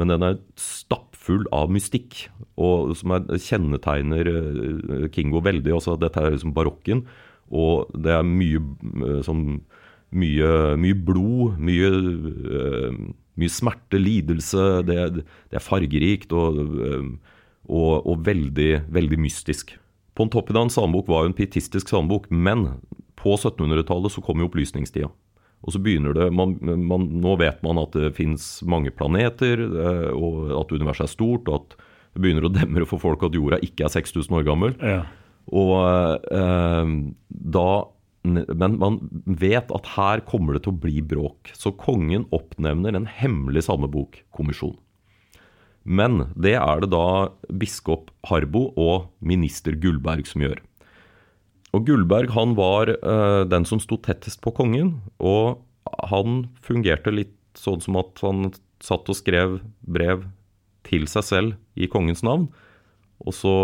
Men 0.00 0.10
den 0.10 0.24
er 0.26 0.40
stappfull 0.58 1.46
av 1.54 1.70
mystikk, 1.72 2.26
og 2.58 2.96
som 2.98 3.14
er, 3.14 3.28
kjennetegner 3.38 4.30
eh, 4.32 5.06
Kingo 5.14 5.42
veldig. 5.44 5.76
Også, 5.76 5.94
dette 6.02 6.18
er 6.20 6.34
liksom 6.34 6.54
barokken, 6.56 7.04
og 7.54 7.92
det 7.94 8.16
er 8.16 8.26
mye 8.26 8.62
eh, 9.04 9.20
sånn 9.26 9.62
mye, 10.14 10.48
mye 10.78 10.96
blod, 11.06 11.56
mye, 11.62 11.90
mye, 13.34 13.50
smerte, 13.50 13.98
lidelse. 13.98 14.66
Det, 14.86 14.98
det 15.50 15.58
er 15.58 15.64
fargerikt 15.64 16.34
og, 16.36 16.60
og, 17.66 17.94
og, 17.98 18.20
veldig, 18.26 18.84
veldig 18.94 19.18
mystisk. 19.24 19.74
Pontoppidans 20.18 20.76
salmebok 20.76 21.08
var 21.10 21.24
jo 21.24 21.32
en 21.32 21.36
pietistisk 21.36 21.90
salmebok, 21.90 22.28
men 22.30 22.66
på 23.18 23.34
1700-tallet 23.36 24.14
så 24.14 24.22
kom 24.24 24.42
jo 24.42 24.48
opplysningstida. 24.50 25.10
Og 25.64 25.72
så 25.72 25.80
begynner 25.80 26.12
det, 26.16 26.28
man, 26.36 26.58
man, 26.60 27.06
Nå 27.24 27.38
vet 27.40 27.62
man 27.64 27.80
at 27.80 27.96
det 27.96 28.12
fins 28.18 28.58
mange 28.68 28.92
planeter, 28.92 29.62
uh, 29.64 30.10
og 30.12 30.52
at 30.60 30.74
universet 30.76 31.08
er 31.08 31.14
stort, 31.14 31.48
og 31.48 31.62
at 31.62 31.76
det 32.14 32.22
begynner 32.22 32.46
å 32.46 32.52
demre 32.52 32.86
for 32.86 33.02
folk 33.02 33.24
at 33.26 33.34
jorda 33.34 33.58
ikke 33.64 33.88
er 33.88 33.94
6000 33.96 34.38
år 34.38 34.46
gammel. 34.46 34.76
Ja. 34.84 35.02
Og 35.54 35.74
da 37.28 37.68
men 38.24 38.78
man 38.80 38.94
vet 39.28 39.68
at 39.74 39.88
her 39.98 40.22
kommer 40.24 40.56
det 40.56 40.64
til 40.64 40.72
å 40.72 40.80
bli 40.80 41.02
bråk. 41.04 41.50
Så 41.52 41.74
kongen 41.76 42.24
oppnevner 42.32 42.96
en 42.96 43.08
hemmelig 43.10 43.66
salmebokkommisjon. 43.66 44.78
Men 45.84 46.30
det 46.34 46.56
er 46.56 46.80
det 46.80 46.90
da 46.94 47.30
biskop 47.52 48.10
Harbo 48.28 48.70
og 48.80 49.10
minister 49.20 49.76
Gullberg 49.76 50.26
som 50.28 50.44
gjør. 50.44 50.62
Og 51.76 51.86
Gullberg 51.88 52.32
han 52.32 52.54
var 52.56 52.92
eh, 52.94 53.42
den 53.50 53.66
som 53.68 53.80
sto 53.82 53.98
tettest 54.00 54.40
på 54.44 54.54
kongen, 54.56 54.96
og 55.18 55.60
han 56.08 56.46
fungerte 56.64 57.12
litt 57.12 57.34
sånn 57.58 57.82
som 57.84 57.98
at 58.00 58.20
han 58.24 58.48
satt 58.84 59.08
og 59.10 59.18
skrev 59.18 59.58
brev 59.80 60.24
til 60.86 61.08
seg 61.10 61.26
selv 61.26 61.80
i 61.80 61.88
kongens 61.90 62.24
navn, 62.26 62.48
og 63.24 63.36
så 63.36 63.54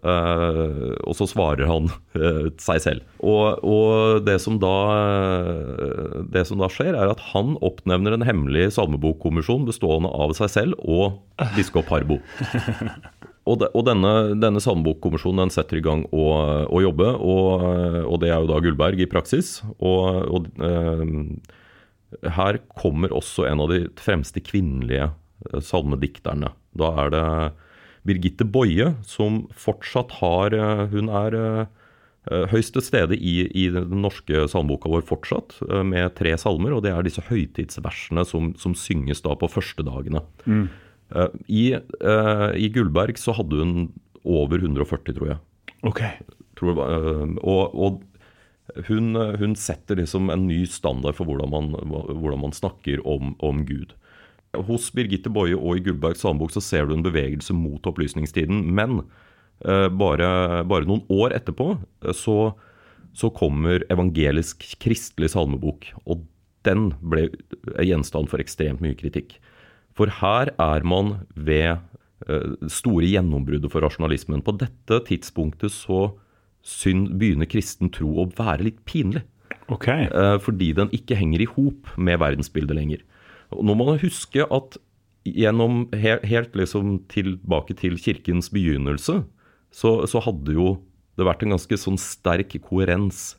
Uh, 0.00 0.94
og 1.04 1.12
så 1.18 1.26
svarer 1.28 1.68
han 1.68 1.90
uh, 2.16 2.46
seg 2.62 2.80
selv. 2.80 3.02
Og, 3.20 3.60
og 3.66 4.22
det, 4.24 4.38
som 4.40 4.56
da, 4.62 4.76
uh, 4.96 6.20
det, 6.32 6.46
som 6.48 6.62
da, 6.62 6.70
skjer, 6.72 6.94
er 6.96 7.10
at 7.12 7.20
han 7.34 7.56
oppnevner 7.60 8.16
en 8.16 8.24
hemmelig 8.24 8.70
salmebokkommisjon 8.78 9.66
bestående 9.68 10.08
av 10.14 10.32
seg 10.38 10.52
selv 10.54 10.80
og 10.80 11.20
biskop 11.56 11.90
Harbo. 11.92 12.20
Og, 13.48 13.56
de, 13.58 13.66
og 13.74 13.86
denne, 13.88 14.10
denne 14.38 14.60
salmebokkommisjonen 14.62 15.50
setter 15.50 15.80
i 15.80 15.82
gang 15.82 16.02
å, 16.14 16.26
å 16.70 16.82
jobbe, 16.84 17.06
og, 17.18 17.64
og, 18.04 18.18
det 18.22 18.28
er 18.28 18.36
jo 18.44 18.50
da 18.50 18.58
Gullberg 18.62 19.00
i 19.00 19.08
praksis. 19.10 19.56
Og, 19.80 20.28
her 22.36 22.58
kommer 22.78 23.16
også 23.16 23.48
en 23.48 23.64
av 23.64 23.72
de 23.72 23.80
fremste 23.98 24.42
kvinnelige 24.44 25.08
salmedikterne. 25.66 26.52
Da 26.78 26.92
er 27.00 27.12
det 27.16 27.24
Birgitte 28.06 28.46
Boie, 28.48 28.94
som 29.04 29.44
fortsatt 29.52 30.16
har 30.20 30.56
eh, 30.56 30.84
Hun 30.92 31.10
er 31.12 31.36
eh, 31.36 32.44
høyst 32.52 32.74
til 32.76 32.84
stede 32.84 33.16
i, 33.16 33.44
i, 33.48 33.66
den 33.72 34.02
norske 34.04 34.46
salmeboka 34.52 34.90
vår 34.92 35.04
fortsatt, 35.08 35.58
eh, 35.68 35.82
med 35.86 36.14
tre 36.18 36.34
salmer. 36.40 36.76
Og 36.76 36.84
det 36.86 36.94
er 36.94 37.06
disse 37.06 37.24
høytidsversene 37.28 38.24
som, 38.28 38.52
som 38.60 38.76
synges 38.76 39.24
da 39.26 39.36
på 39.36 39.50
førstedagene. 39.50 40.24
Mm. 40.46 40.68
I, 41.50 41.62
I, 41.74 42.66
Gullberg 42.70 43.18
så 43.18 43.34
hadde 43.34 43.56
hun 43.58 43.88
over 44.22 44.60
140, 44.62 45.16
tror 45.16 45.32
jeg. 45.32 45.40
Ok. 45.88 46.04
Tror, 46.60 46.78
og, 46.78 47.74
og 47.74 48.84
hun, 48.86 49.18
hun, 49.40 49.56
setter 49.58 49.98
liksom 49.98 50.30
en 50.30 50.44
ny 50.46 50.60
standard 50.70 51.18
for 51.18 51.26
hvordan 51.26 51.50
man, 51.50 51.72
hvordan 51.82 52.44
man 52.44 52.54
snakker 52.54 53.02
om, 53.02 53.34
om 53.42 53.64
Gud. 53.66 53.96
Hos 54.50 54.88
Birgitte 54.94 55.30
Boje 55.30 55.54
og 55.54 55.78
i 55.78 55.84
Gullbergs 55.84 56.24
salmebok 56.24 56.50
så 56.50 56.62
ser 56.64 56.88
du 56.88 56.96
en 56.96 57.04
bevegelse 57.04 57.54
mot 57.54 57.84
opplysningstiden. 57.86 58.64
Men 58.74 59.04
uh, 59.62 59.86
bare, 59.94 60.30
bare, 60.66 60.88
noen 60.88 61.04
år 61.12 61.36
etterpå 61.38 61.76
uh, 61.78 62.10
så, 62.16 62.52
så, 63.14 63.30
kommer 63.34 63.86
evangelisk 63.92 64.66
kristelig 64.82 65.32
salmebok. 65.36 65.92
Og 66.10 66.26
den 66.66 66.90
ble 67.00 67.28
gjenstand 67.78 68.30
for 68.32 68.42
ekstremt 68.42 68.82
mye 68.82 68.98
kritikk. 68.98 69.38
For 69.96 70.10
her 70.20 70.50
er 70.58 70.86
man 70.86 71.20
ved 71.34 71.78
uh, 72.26 72.58
store 72.66 73.06
gjennombruddet 73.06 73.70
for 73.70 73.86
rasjonalismen. 73.86 74.42
På 74.42 74.56
dette 74.58 74.98
tidspunktet 75.06 75.76
så 75.76 76.08
synd, 76.66 77.14
begynner 77.22 77.48
kristen 77.48 77.92
tro 77.94 78.16
å 78.18 78.30
være 78.34 78.66
litt 78.66 78.82
pinlig. 78.88 79.22
Okay. 79.70 80.08
fordi 80.42 80.72
den 80.74 80.88
ikke 80.90 81.14
henger 81.14 81.44
i 81.44 81.46
hop 81.46 81.92
med 81.94 82.18
verdensbildet 82.18 82.74
lenger. 82.74 83.04
Og 83.56 83.66
nå 83.66 83.76
må 83.76 83.88
man 83.88 84.00
huske 84.02 84.46
at 84.46 84.78
gjennom 85.26 85.84
helt 85.92 86.54
liksom 86.56 87.00
tilbake 87.12 87.76
til 87.78 87.98
kirkens 88.00 88.48
begynnelse, 88.52 89.20
så, 89.70 89.90
så, 90.08 90.22
hadde 90.24 90.54
jo 90.56 90.74
det 91.18 91.26
vært 91.28 91.44
en 91.44 91.54
ganske 91.54 91.78
sånn 91.78 91.98
sterk 92.00 92.56
koherens 92.64 93.36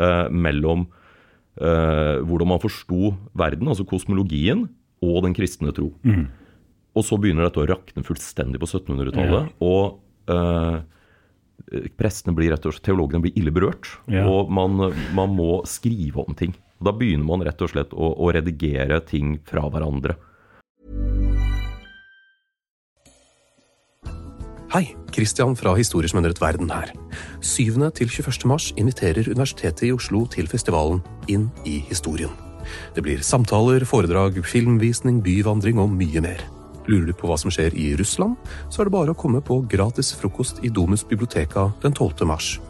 eh, 0.00 0.26
mellom 0.32 0.86
eh, 1.60 2.18
hvordan 2.24 2.50
man 2.54 2.62
forsto 2.62 3.14
verden, 3.38 3.70
altså 3.70 3.86
kosmologien, 3.86 4.66
og 5.04 5.24
den 5.26 5.36
kristne 5.36 5.74
tro. 5.76 5.90
Mm. 6.02 6.26
Og 6.96 7.06
så 7.06 7.18
begynner 7.20 7.46
dette 7.46 7.62
å 7.62 7.68
rakne 7.70 8.04
fullstendig 8.04 8.60
på 8.60 8.68
1700-tallet. 8.68 9.52
Ja. 9.52 9.58
Og 9.62 10.32
eh, 10.32 11.84
prestene 12.00 12.34
blir 12.36 12.50
rett 12.54 12.66
og 12.66 12.74
slett, 12.74 12.88
teologene 12.88 13.22
blir 13.24 13.38
ille 13.38 13.54
berørt. 13.54 13.92
Ja. 14.10 14.26
Og 14.28 14.50
man, 14.52 14.90
man 15.16 15.36
må 15.36 15.60
skrive 15.68 16.24
om 16.24 16.36
ting. 16.36 16.56
Da 16.80 16.92
begynner 16.96 17.28
man 17.28 17.44
rett 17.44 17.60
og 17.60 17.72
slett 17.74 17.92
å, 17.92 18.14
å 18.16 18.32
redigere 18.32 19.02
ting 19.04 19.36
fra 19.44 19.66
hverandre. 19.68 20.16
Hei, 24.70 24.84
Christian 25.10 25.56
fra 25.58 25.74
Historier 25.74 26.08
som 26.08 26.22
verden 26.22 26.70
her. 26.70 26.92
7. 27.42 27.90
til 27.98 28.08
21. 28.08 28.46
mars 28.46 28.70
inviterer 28.78 29.26
Universitetet 29.26 29.88
i 29.88 29.92
Oslo 29.92 30.22
til 30.30 30.46
festivalen 30.46 31.02
Inn 31.28 31.50
i 31.66 31.80
historien. 31.90 32.30
Det 32.94 33.02
blir 33.02 33.20
samtaler, 33.26 33.84
foredrag, 33.84 34.38
filmvisning, 34.46 35.20
byvandring 35.26 35.82
og 35.82 35.90
mye 35.90 36.22
mer. 36.22 36.46
Lurer 36.86 37.10
du 37.10 37.12
på 37.18 37.28
hva 37.28 37.36
som 37.36 37.50
skjer 37.52 37.74
i 37.74 37.90
Russland, 37.98 38.38
så 38.70 38.80
er 38.80 38.88
det 38.88 38.94
bare 38.94 39.12
å 39.12 39.18
komme 39.18 39.42
på 39.44 39.58
gratis 39.68 40.14
frokost 40.16 40.62
i 40.64 40.70
Domus 40.70 41.04
biblioteka 41.04 41.72
den 41.82 41.92
12. 41.92 42.24
mars. 42.30 42.60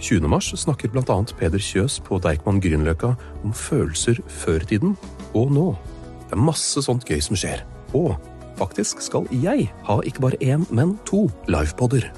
20. 0.00 0.28
mars 0.32 0.48
snakker 0.56 0.88
bl.a. 0.88 1.16
Peder 1.36 1.60
Kjøs 1.60 1.98
på 2.06 2.16
Deichman 2.24 2.60
Grünerløkka 2.64 3.12
om 3.44 3.52
følelser 3.52 4.20
før 4.32 4.64
tiden 4.64 4.96
og 5.36 5.52
nå. 5.52 5.66
Det 6.30 6.38
er 6.38 6.40
masse 6.40 6.80
sånt 6.86 7.04
gøy 7.04 7.20
som 7.20 7.36
skjer. 7.36 7.66
Og 7.92 8.14
faktisk 8.56 9.02
skal 9.04 9.28
jeg 9.42 9.68
ha 9.84 9.98
ikke 10.00 10.24
bare 10.24 10.40
én, 10.40 10.64
men 10.72 10.96
to 11.08 11.26
livepoder. 11.52 12.08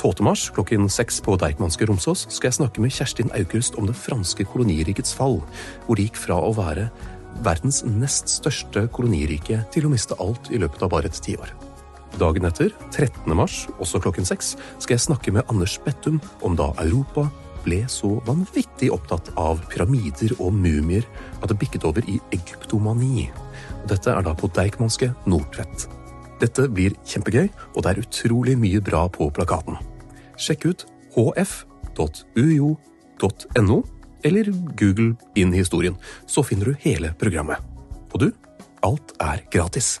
12. 0.00 0.24
mars 0.26 0.48
klokken 0.50 0.88
seks 0.90 1.20
på 1.22 1.36
Deichmanske 1.38 1.86
Romsås 1.86 2.26
skal 2.28 2.50
jeg 2.50 2.58
snakke 2.58 2.82
med 2.82 2.94
Kjerstin 2.94 3.30
Aukrust 3.38 3.78
om 3.78 3.86
det 3.86 3.98
franske 3.98 4.46
kolonirikets 4.48 5.14
fall, 5.14 5.38
hvor 5.86 5.98
det 5.98 6.08
gikk 6.08 6.18
fra 6.24 6.40
å 6.42 6.54
være 6.58 6.88
verdens 7.46 7.84
nest 7.86 8.32
største 8.32 8.88
kolonirike 8.92 9.62
til 9.72 9.86
å 9.86 9.92
miste 9.92 10.18
alt 10.18 10.50
i 10.50 10.58
løpet 10.58 10.82
av 10.82 10.90
bare 10.96 11.12
et 11.12 11.22
tiår. 11.22 11.54
Dagen 12.20 12.44
etter, 12.44 12.72
13. 12.90 13.32
mars, 13.36 13.66
også 13.80 14.00
klokken 14.02 14.26
seks, 14.28 14.56
skal 14.78 14.94
jeg 14.96 15.06
snakke 15.06 15.32
med 15.32 15.46
Anders 15.48 15.78
Bettum 15.84 16.20
om 16.44 16.56
da 16.58 16.72
Europa 16.82 17.28
ble 17.64 17.84
så 17.90 18.20
vanvittig 18.26 18.90
opptatt 18.92 19.30
av 19.38 19.62
pyramider 19.70 20.34
og 20.38 20.52
mumier 20.56 21.06
at 21.40 21.48
det 21.50 21.58
bikket 21.60 21.86
over 21.88 22.02
i 22.10 22.18
egyptomani. 22.34 23.30
Dette 23.88 24.10
er 24.12 24.22
da 24.26 24.34
på 24.38 24.50
Deichmanske 24.54 25.12
Nordtvedt. 25.30 25.88
Dette 26.42 26.66
blir 26.74 26.92
kjempegøy, 27.06 27.48
og 27.74 27.82
det 27.84 27.90
er 27.92 28.02
utrolig 28.02 28.56
mye 28.58 28.80
bra 28.82 29.08
på 29.12 29.30
plakaten. 29.34 29.76
Sjekk 30.36 30.66
ut 30.66 30.86
hf.uio.no, 31.14 32.76
eller 34.22 34.44
Google 34.78 35.16
inn 35.38 35.52
historien, 35.54 35.96
så 36.26 36.42
finner 36.46 36.66
du 36.70 36.74
hele 36.82 37.14
programmet. 37.18 37.58
Og 38.12 38.18
du, 38.26 38.28
alt 38.82 39.14
er 39.22 39.38
gratis. 39.54 40.00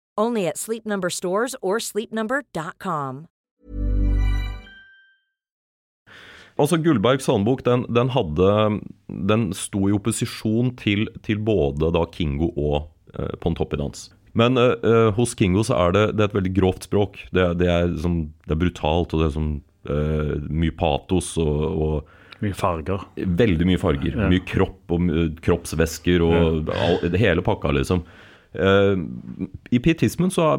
Only 0.17 0.47
at 0.47 0.57
Sleep 0.57 0.85
Number 0.85 1.09
stores 1.09 1.55
or 1.61 1.79
sleepnumber.com. 1.79 3.27
Altså 6.59 6.77
Gullbergs 6.77 7.29
håndbok 7.31 7.63
den, 7.65 7.85
den, 7.89 8.11
hadde, 8.13 8.49
den 9.07 9.49
sto 9.57 9.87
i 9.89 9.95
opposisjon 9.95 10.73
til, 10.77 11.07
til 11.25 11.39
både 11.41 11.89
da 11.95 12.03
Kingo 12.11 12.51
og 12.53 12.91
eh, 13.15 13.31
Pontoppidans. 13.41 14.09
Men 14.37 14.59
eh, 14.59 15.09
hos 15.17 15.33
Kingo 15.35 15.63
så 15.67 15.79
er 15.87 15.95
det, 15.95 16.05
det 16.15 16.25
er 16.25 16.29
et 16.29 16.37
veldig 16.37 16.53
grovt 16.59 16.87
språk. 16.87 17.19
Det, 17.35 17.47
det, 17.59 17.69
er, 17.71 17.89
liksom, 17.91 18.23
det 18.45 18.55
er, 18.55 18.61
brutalt, 18.61 19.15
og 19.15 19.23
det 19.23 19.29
er 19.29 19.35
sånn, 19.35 19.53
eh, 19.89 20.33
mye 20.63 20.75
patos 20.77 21.35
og, 21.41 21.61
og, 21.71 22.17
Mye 22.41 22.57
farger. 22.57 23.03
Veldig 23.37 23.65
mye 23.69 23.77
farger. 23.77 24.15
Ja. 24.17 24.27
Mye 24.31 24.41
kropp 24.49 24.89
og 24.95 25.11
kroppsvæsker 25.45 26.23
og 26.25 26.71
ja. 26.71 26.77
all, 26.87 27.17
hele 27.21 27.43
pakka, 27.45 27.69
liksom. 27.77 28.01
Uh, 28.51 28.99
I 29.71 29.79
pietismen 29.79 30.31
så 30.31 30.57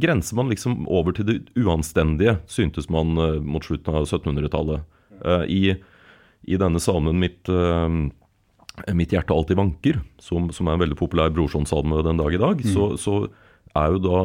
grenser 0.00 0.36
man 0.38 0.48
liksom 0.48 0.86
over 0.88 1.12
til 1.12 1.26
det 1.28 1.36
uanstendige, 1.60 2.38
syntes 2.48 2.88
man 2.92 3.12
uh, 3.20 3.36
mot 3.44 3.64
slutten 3.66 3.98
av 3.98 4.08
1700-tallet. 4.08 4.88
I, 5.52 5.74
I, 6.48 6.56
denne 6.56 6.80
salmen 6.80 7.18
mitt, 7.20 7.44
'Mitt 7.44 9.10
hjerte 9.12 9.34
alltid 9.36 9.58
vanker', 9.58 9.98
som, 10.16 10.46
som, 10.48 10.64
er 10.64 10.78
en 10.78 10.80
veldig 10.80 10.96
populær 10.96 11.28
Brorson-salme 11.28 12.00
den 12.06 12.16
dag 12.16 12.32
i 12.32 12.40
dag, 12.40 12.62
mm. 12.64 12.70
så, 12.72 12.86
så, 12.96 13.16
er 13.76 13.92
jo 13.92 14.00
da 14.00 14.22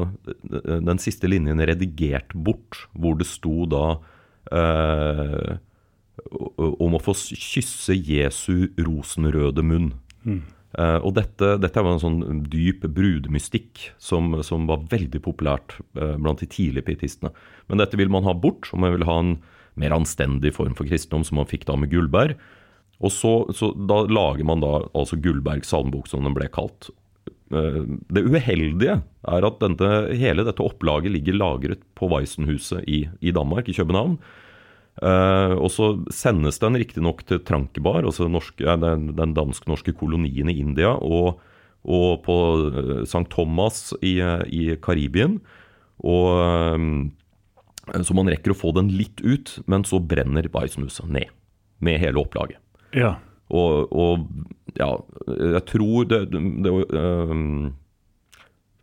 den 0.88 0.98
siste 1.04 1.28
linjen 1.28 1.60
redigert 1.68 2.32
bort, 2.32 2.80
hvor 2.96 3.20
det 3.20 3.28
sto 3.28 3.68
da 3.68 4.00
om 6.56 6.96
å 6.96 7.04
få 7.04 7.14
kysse 7.20 8.00
Jesu 8.00 8.72
rosenrøde 8.80 9.68
munn. 9.68 9.92
Mm. 10.24 10.42
Uh, 10.76 11.00
og 11.08 11.14
dette, 11.16 11.54
dette 11.64 11.80
var 11.80 11.96
en 11.96 12.02
sånn 12.02 12.42
dyp 12.52 12.84
brudmystikk 12.92 13.94
som, 14.02 14.34
som 14.44 14.66
var 14.68 14.84
veldig 14.92 15.22
populært 15.24 15.78
uh, 15.96 16.18
blant 16.20 16.42
de 16.44 16.50
tidlige 16.52 16.84
pietistene. 16.90 17.32
Men 17.72 17.80
dette 17.80 17.96
vil 18.00 18.12
man 18.12 18.28
ha 18.28 18.34
bort, 18.36 18.68
og 18.74 18.82
man 18.84 18.98
vil 18.98 19.08
ha 19.08 19.16
en 19.22 19.38
mer 19.80 19.96
anstendig 19.96 20.52
form 20.56 20.76
for 20.76 20.88
kristendom, 20.88 21.24
som 21.28 21.40
man 21.40 21.48
fikk 21.48 21.64
da 21.70 21.78
med 21.80 21.94
Gullberg. 21.94 22.36
Og 23.04 23.12
så, 23.12 23.34
så 23.56 23.72
Da 23.76 24.04
lager 24.08 24.48
man 24.48 24.64
da 24.64 24.86
altså 24.96 25.20
Gullbergs 25.20 25.72
salmebok, 25.72 26.10
som 26.12 26.28
den 26.28 26.36
ble 26.36 26.50
kalt. 26.52 26.90
Uh, 27.54 27.86
det 28.12 28.26
uheldige 28.28 29.00
er 29.00 29.48
at 29.48 29.62
denne, 29.64 29.92
hele 30.20 30.44
dette 30.44 30.66
opplaget 30.66 31.14
ligger 31.16 31.40
lagret 31.40 31.88
på 31.96 32.12
Weissenhuset 32.12 32.84
i, 32.84 33.06
i 33.24 33.32
Danmark, 33.36 33.72
i 33.72 33.78
København. 33.80 34.20
Uh, 35.04 35.60
og 35.60 35.68
så 35.76 35.90
sendes 36.14 36.62
den 36.62 36.78
riktignok 36.80 37.26
til 37.28 37.42
Trankebar, 37.44 38.06
altså 38.08 38.30
norske, 38.32 38.64
den, 38.64 39.10
den 39.18 39.36
dansk-norske 39.36 39.92
kolonien 40.00 40.48
i 40.52 40.56
India, 40.62 40.94
og, 40.96 41.42
og 41.86 42.24
på 42.26 42.36
eh, 42.72 43.04
St. 43.04 43.28
Thomas 43.30 43.92
i, 44.00 44.16
i 44.48 44.64
Karibien. 44.82 45.38
Og, 46.02 46.32
um, 46.74 47.12
så 48.02 48.16
man 48.18 48.32
rekker 48.32 48.56
å 48.56 48.58
få 48.58 48.72
den 48.74 48.90
litt 48.96 49.22
ut, 49.22 49.58
men 49.70 49.86
så 49.86 50.00
brenner 50.02 50.48
Weissenshuset 50.54 51.12
ned. 51.12 51.30
Med 51.84 52.00
hele 52.02 52.24
opplaget. 52.24 52.58
Ja. 52.96 53.18
Og, 53.54 53.92
og, 53.94 54.26
ja, 54.80 54.90
jeg 55.28 55.62
tror 55.70 56.08
det, 56.10 56.22
det, 56.32 56.42
det 56.66 57.04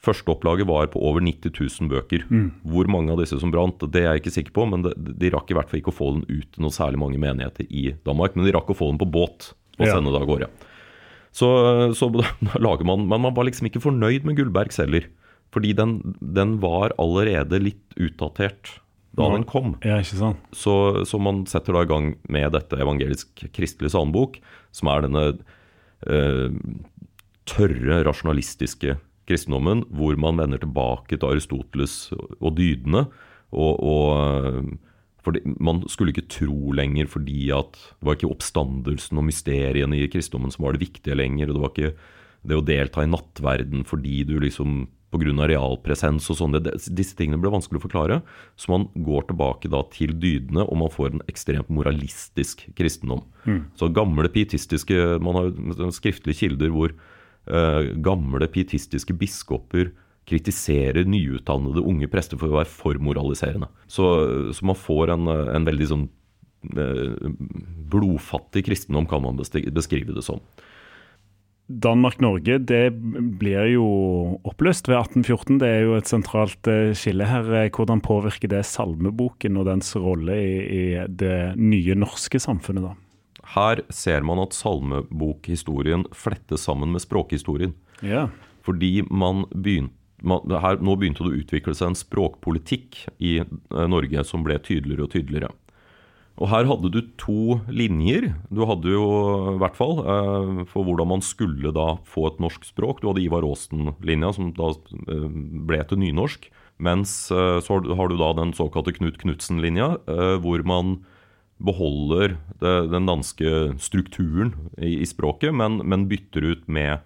Førsteopplaget 0.02 0.66
var 0.66 0.88
på 0.90 1.00
over 1.06 1.22
90 1.22 1.52
000 1.54 1.90
bøker. 1.92 2.24
Mm. 2.26 2.48
Hvor 2.66 2.88
mange 2.90 3.14
av 3.14 3.20
disse 3.22 3.38
som 3.38 3.52
brant, 3.54 3.84
det 3.94 4.02
er 4.02 4.08
jeg 4.16 4.24
ikke 4.24 4.34
sikker 4.34 4.54
på, 4.56 4.66
men 4.66 4.82
de, 4.82 4.92
de 4.98 5.30
rakk 5.30 5.52
i 5.52 5.56
hvert 5.56 5.70
fall 5.70 5.78
ikke 5.78 5.92
å 5.94 5.98
få 6.00 6.08
den 6.16 6.24
ut 6.26 6.48
til 6.50 6.64
noe 6.64 6.74
særlig 6.74 6.98
mange 6.98 7.20
menigheter 7.22 7.68
i 7.70 7.92
Danmark. 8.06 8.34
Men 8.34 8.48
de 8.48 8.54
rakk 8.56 8.72
å 8.74 8.78
få 8.78 8.90
den 8.90 8.98
på 8.98 9.10
båt 9.14 9.52
og 9.78 9.84
sende 9.86 10.10
ja. 10.10 10.16
det 10.16 10.22
av 10.24 10.28
gårde. 10.28 10.50
Så, 11.32 11.48
så, 11.96 12.10
lager 12.66 12.84
man 12.84 13.06
Men 13.08 13.22
man 13.24 13.36
var 13.36 13.46
liksom 13.48 13.70
ikke 13.70 13.80
fornøyd 13.84 14.26
med 14.28 14.40
Gullbergs 14.40 14.82
heller. 14.82 15.06
Fordi 15.54 15.70
den, 15.76 16.00
den 16.18 16.58
var 16.64 16.96
allerede 17.00 17.60
litt 17.62 17.94
utdatert 18.00 18.80
da 19.12 19.28
ja. 19.28 19.36
den 19.36 19.46
kom. 19.48 19.74
Ja, 19.84 20.00
ikke 20.00 20.18
sant? 20.18 20.44
Så, 20.56 20.74
så, 21.08 21.20
man 21.20 21.44
setter 21.50 21.76
da 21.76 21.84
i 21.84 21.90
gang 21.90 22.14
med 22.32 22.54
dette 22.56 22.78
evangelisk 22.80 23.44
kristelige 23.52 23.92
salmebok, 23.92 24.38
som 24.72 24.88
er 24.88 25.04
denne 25.04 25.24
eh, 26.08 26.54
tørre, 27.48 28.00
rasjonalistiske 28.08 28.96
kristendommen, 29.28 29.84
hvor 29.92 30.16
man 30.20 30.40
vender 30.40 30.62
tilbake 30.62 31.16
til 31.16 31.28
Aristoteles 31.28 31.96
og 32.40 32.56
dydene. 32.58 33.06
Og, 33.52 33.84
og 33.84 34.72
for 35.22 35.38
Man 35.62 35.84
skulle 35.90 36.14
ikke 36.14 36.30
tro 36.30 36.72
lenger 36.74 37.06
fordi 37.10 37.52
at 37.54 37.76
det 37.76 38.08
var 38.08 38.18
ikke 38.18 38.32
oppstandelsen 38.32 39.20
og 39.20 39.28
mysteriene 39.28 40.00
i 40.00 40.10
kristendommen 40.10 40.50
som 40.54 40.66
var 40.66 40.74
det 40.74 40.88
viktige 40.88 41.18
lenger. 41.18 41.50
og 41.50 41.54
Det 41.54 41.62
var 41.62 41.72
ikke 41.76 41.94
det 42.42 42.58
å 42.58 42.66
delta 42.66 43.04
i 43.04 43.12
nattverden 43.12 43.86
fordi 43.86 44.24
du 44.26 44.40
liksom 44.42 44.88
pga. 45.12 45.46
realpresens 45.46 46.26
og 46.32 46.38
sånn. 46.40 46.56
Disse 46.56 47.14
tingene 47.14 47.38
ble 47.38 47.52
vanskelig 47.52 47.78
å 47.78 47.86
forklare. 47.86 48.22
Så 48.56 48.72
man 48.72 48.88
går 48.96 49.28
tilbake 49.28 49.68
da 49.70 49.84
til 49.92 50.16
dydene, 50.16 50.64
og 50.64 50.76
man 50.80 50.90
får 50.90 51.12
en 51.12 51.24
ekstremt 51.28 51.68
moralistisk 51.68 52.64
kristendom. 52.74 53.22
Mm. 53.44 53.68
Så 53.76 53.92
gamle 53.92 54.26
pietistiske 54.32 55.20
Man 55.20 55.36
har 55.36 55.92
skriftlige 55.92 56.40
kilder 56.40 56.72
hvor 56.72 56.96
Eh, 56.96 57.11
gamle 58.04 58.46
pietistiske 58.52 59.16
biskoper 59.18 59.90
kritiserer 60.28 61.06
nyutdannede 61.08 61.82
unge 61.82 62.08
prester 62.10 62.38
for 62.40 62.52
å 62.52 62.60
være 62.60 62.70
for 62.70 62.98
moraliserende. 63.02 63.68
Så, 63.90 64.06
så 64.54 64.66
man 64.68 64.78
får 64.78 65.14
en, 65.16 65.30
en 65.56 65.66
veldig 65.66 65.88
sånn 65.90 66.04
eh, 66.76 67.32
blodfattig 67.92 68.66
kristendom, 68.68 69.08
kan 69.10 69.24
man 69.24 69.40
beskrive 69.40 70.14
det 70.14 70.24
som. 70.26 70.42
Danmark-Norge 71.72 72.58
det 72.68 72.90
blir 73.40 73.70
jo 73.72 73.84
oppløst 74.46 74.90
ved 74.90 74.98
1814. 74.98 75.60
Det 75.62 75.68
er 75.70 75.86
jo 75.86 75.94
et 75.96 76.10
sentralt 76.10 76.70
eh, 76.70 76.92
skille 76.98 77.26
her. 77.26 77.48
Hvordan 77.72 78.02
påvirker 78.04 78.50
det 78.52 78.64
salmeboken 78.68 79.58
og 79.58 79.70
dens 79.70 79.94
rolle 79.96 80.36
i, 80.38 80.58
i 80.62 80.84
det 81.08 81.56
nye 81.58 81.96
norske 81.98 82.42
samfunnet? 82.42 82.90
da? 82.90 83.11
Her 83.52 83.82
ser 83.92 84.24
man 84.26 84.40
at 84.42 84.56
salmebokhistorien 84.56 86.06
flettes 86.16 86.64
sammen 86.68 86.94
med 86.94 87.04
språkhistorien. 87.04 87.74
Ja. 88.00 88.28
Fordi 88.64 89.02
man 89.10 89.44
begynte 89.52 90.60
her, 90.62 90.78
nå 90.78 90.94
begynte 90.96 91.24
det 91.26 91.32
å 91.32 91.40
utvikle 91.42 91.74
seg 91.74 91.92
en 91.92 91.98
språkpolitikk 91.98 93.02
i 93.18 93.40
eh, 93.42 93.86
Norge 93.90 94.24
som 94.28 94.46
ble 94.46 94.60
tydeligere 94.62 95.08
og 95.08 95.12
tydeligere. 95.16 95.50
Og 96.40 96.48
her 96.48 96.66
hadde 96.70 96.88
du 96.94 97.00
to 97.20 97.58
linjer. 97.68 98.30
Du 98.48 98.62
hadde 98.66 98.94
jo 98.94 99.04
i 99.52 99.58
hvert 99.60 99.76
fall 99.76 100.00
eh, 100.00 100.62
for 100.70 100.86
hvordan 100.86 101.10
man 101.10 101.24
skulle 101.24 101.74
da 101.76 101.96
få 102.08 102.30
et 102.30 102.40
norsk 102.42 102.64
språk. 102.70 103.02
Du 103.02 103.10
hadde 103.10 103.24
Ivar 103.24 103.44
Aasen-linja, 103.46 104.32
som 104.38 104.52
da 104.56 104.72
eh, 104.72 105.26
ble 105.68 105.82
til 105.90 106.00
nynorsk. 106.00 106.48
Mens 106.82 107.14
eh, 107.30 107.58
så 107.62 107.82
har 107.84 108.08
du 108.08 108.16
da 108.16 108.32
den 108.38 108.54
såkalte 108.56 108.94
Knut 108.96 109.20
Knutsen-linja, 109.20 109.96
eh, 110.08 110.36
hvor 110.42 110.64
man 110.66 111.02
beholder 111.62 112.36
det, 112.60 112.74
den 112.92 113.08
danske 113.08 113.72
strukturen 113.82 114.54
i, 114.76 114.98
i 115.02 115.06
språket, 115.08 115.54
men, 115.54 115.80
men, 115.86 116.08
bytter 116.10 116.46
ut 116.52 116.64
med 116.66 116.98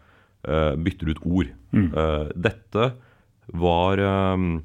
uh, 0.48 0.74
bytter 0.80 1.12
ut 1.12 1.24
ord. 1.24 1.50
Mm. 1.76 1.90
Uh, 1.92 2.28
dette 2.34 2.92
var 3.54 4.00
um, 4.00 4.64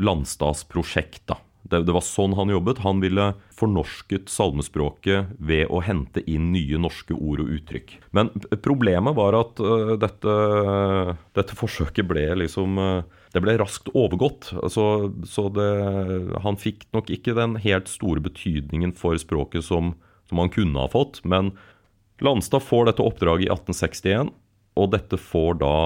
Landstads 0.00 0.64
prosjekt, 0.70 1.24
da. 1.30 1.40
Det, 1.70 1.82
det, 1.86 1.92
var 1.94 2.02
sånn 2.02 2.34
han 2.38 2.50
jobbet. 2.50 2.80
Han 2.82 3.02
ville 3.02 3.26
fornorsket 3.54 4.30
salmespråket 4.32 5.34
ved 5.38 5.68
å 5.70 5.82
hente 5.84 6.22
inn 6.30 6.48
nye 6.54 6.80
norske 6.80 7.14
ord 7.14 7.44
og 7.44 7.52
uttrykk. 7.58 7.98
Men 8.16 8.32
problemet 8.64 9.16
var 9.18 9.36
at 9.38 9.60
uh, 9.62 9.94
dette, 10.00 10.36
dette, 11.36 11.58
forsøket 11.58 12.08
ble 12.10 12.26
liksom 12.42 12.80
uh, 12.80 13.19
Det 13.30 13.42
ble 13.44 13.54
raskt 13.60 13.90
overgått. 13.94 14.50
Altså, 14.58 15.12
så 15.28 15.46
det, 15.54 15.70
han 16.42 16.58
fikk 16.58 16.88
nok 16.96 17.10
ikke 17.14 17.36
den 17.38 17.56
helt 17.62 17.90
store 17.90 18.22
betydningen 18.24 18.94
for 18.98 19.18
språket 19.20 19.66
som, 19.66 19.94
som 20.30 20.42
han 20.42 20.50
kunne 20.50 20.82
ha 20.82 20.90
fått. 20.90 21.22
Men 21.22 21.52
Landstad 22.20 22.64
får 22.66 22.90
dette 22.90 23.04
oppdraget 23.06 23.46
i 23.46 23.52
1861, 23.52 24.32
og 24.80 24.90
dette 24.92 25.18
får 25.20 25.60
da 25.62 25.76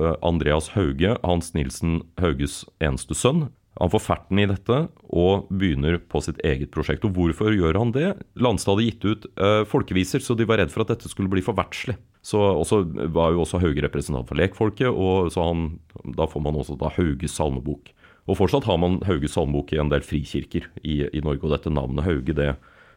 uh, 0.00 0.14
Andreas 0.26 0.72
Hauge, 0.74 1.14
Hans 1.22 1.54
Nilsen 1.56 2.02
Hauges 2.20 2.64
eneste 2.84 3.16
sønn, 3.16 3.46
han 3.78 3.90
får 3.92 4.02
ferten 4.02 4.40
i 4.42 4.46
dette 4.50 4.78
og 5.06 5.46
begynner 5.54 6.00
på 6.10 6.20
sitt 6.24 6.40
eget 6.46 6.72
prosjekt. 6.74 7.04
Og 7.06 7.14
hvorfor 7.14 7.54
gjør 7.54 7.78
han 7.78 7.92
det? 7.94 8.10
Landstad 8.38 8.74
hadde 8.74 8.88
gitt 8.88 9.06
ut 9.06 9.28
uh, 9.38 9.62
folkeviser, 9.70 10.22
så 10.24 10.34
de 10.38 10.46
var 10.48 10.58
redd 10.58 10.72
for 10.74 10.82
at 10.82 10.90
dette 10.96 11.10
skulle 11.10 11.30
bli 11.30 11.44
for 11.46 11.56
verdslig. 11.58 11.94
Så 12.26 12.40
også 12.42 12.82
var 13.14 13.32
jo 13.32 13.44
også 13.44 13.60
Hauge 13.62 13.84
representant 13.84 14.26
for 14.28 14.38
lekfolket, 14.38 14.90
og 14.90 15.30
han, 15.38 15.78
da 16.18 16.26
får 16.28 16.42
man 16.44 16.58
også 16.58 16.74
da 16.80 16.90
Hauges 16.96 17.38
salmebok. 17.38 17.92
Og 18.28 18.36
fortsatt 18.40 18.66
har 18.68 18.80
man 18.82 18.98
Hauges 19.08 19.36
salmebok 19.38 19.72
i 19.72 19.80
en 19.80 19.92
del 19.92 20.02
frikirker 20.04 20.66
i, 20.82 21.04
i 21.06 21.22
Norge, 21.24 21.46
og 21.46 21.54
dette 21.54 21.72
navnet 21.72 22.04
Hauge, 22.04 22.34
det, 22.36 22.50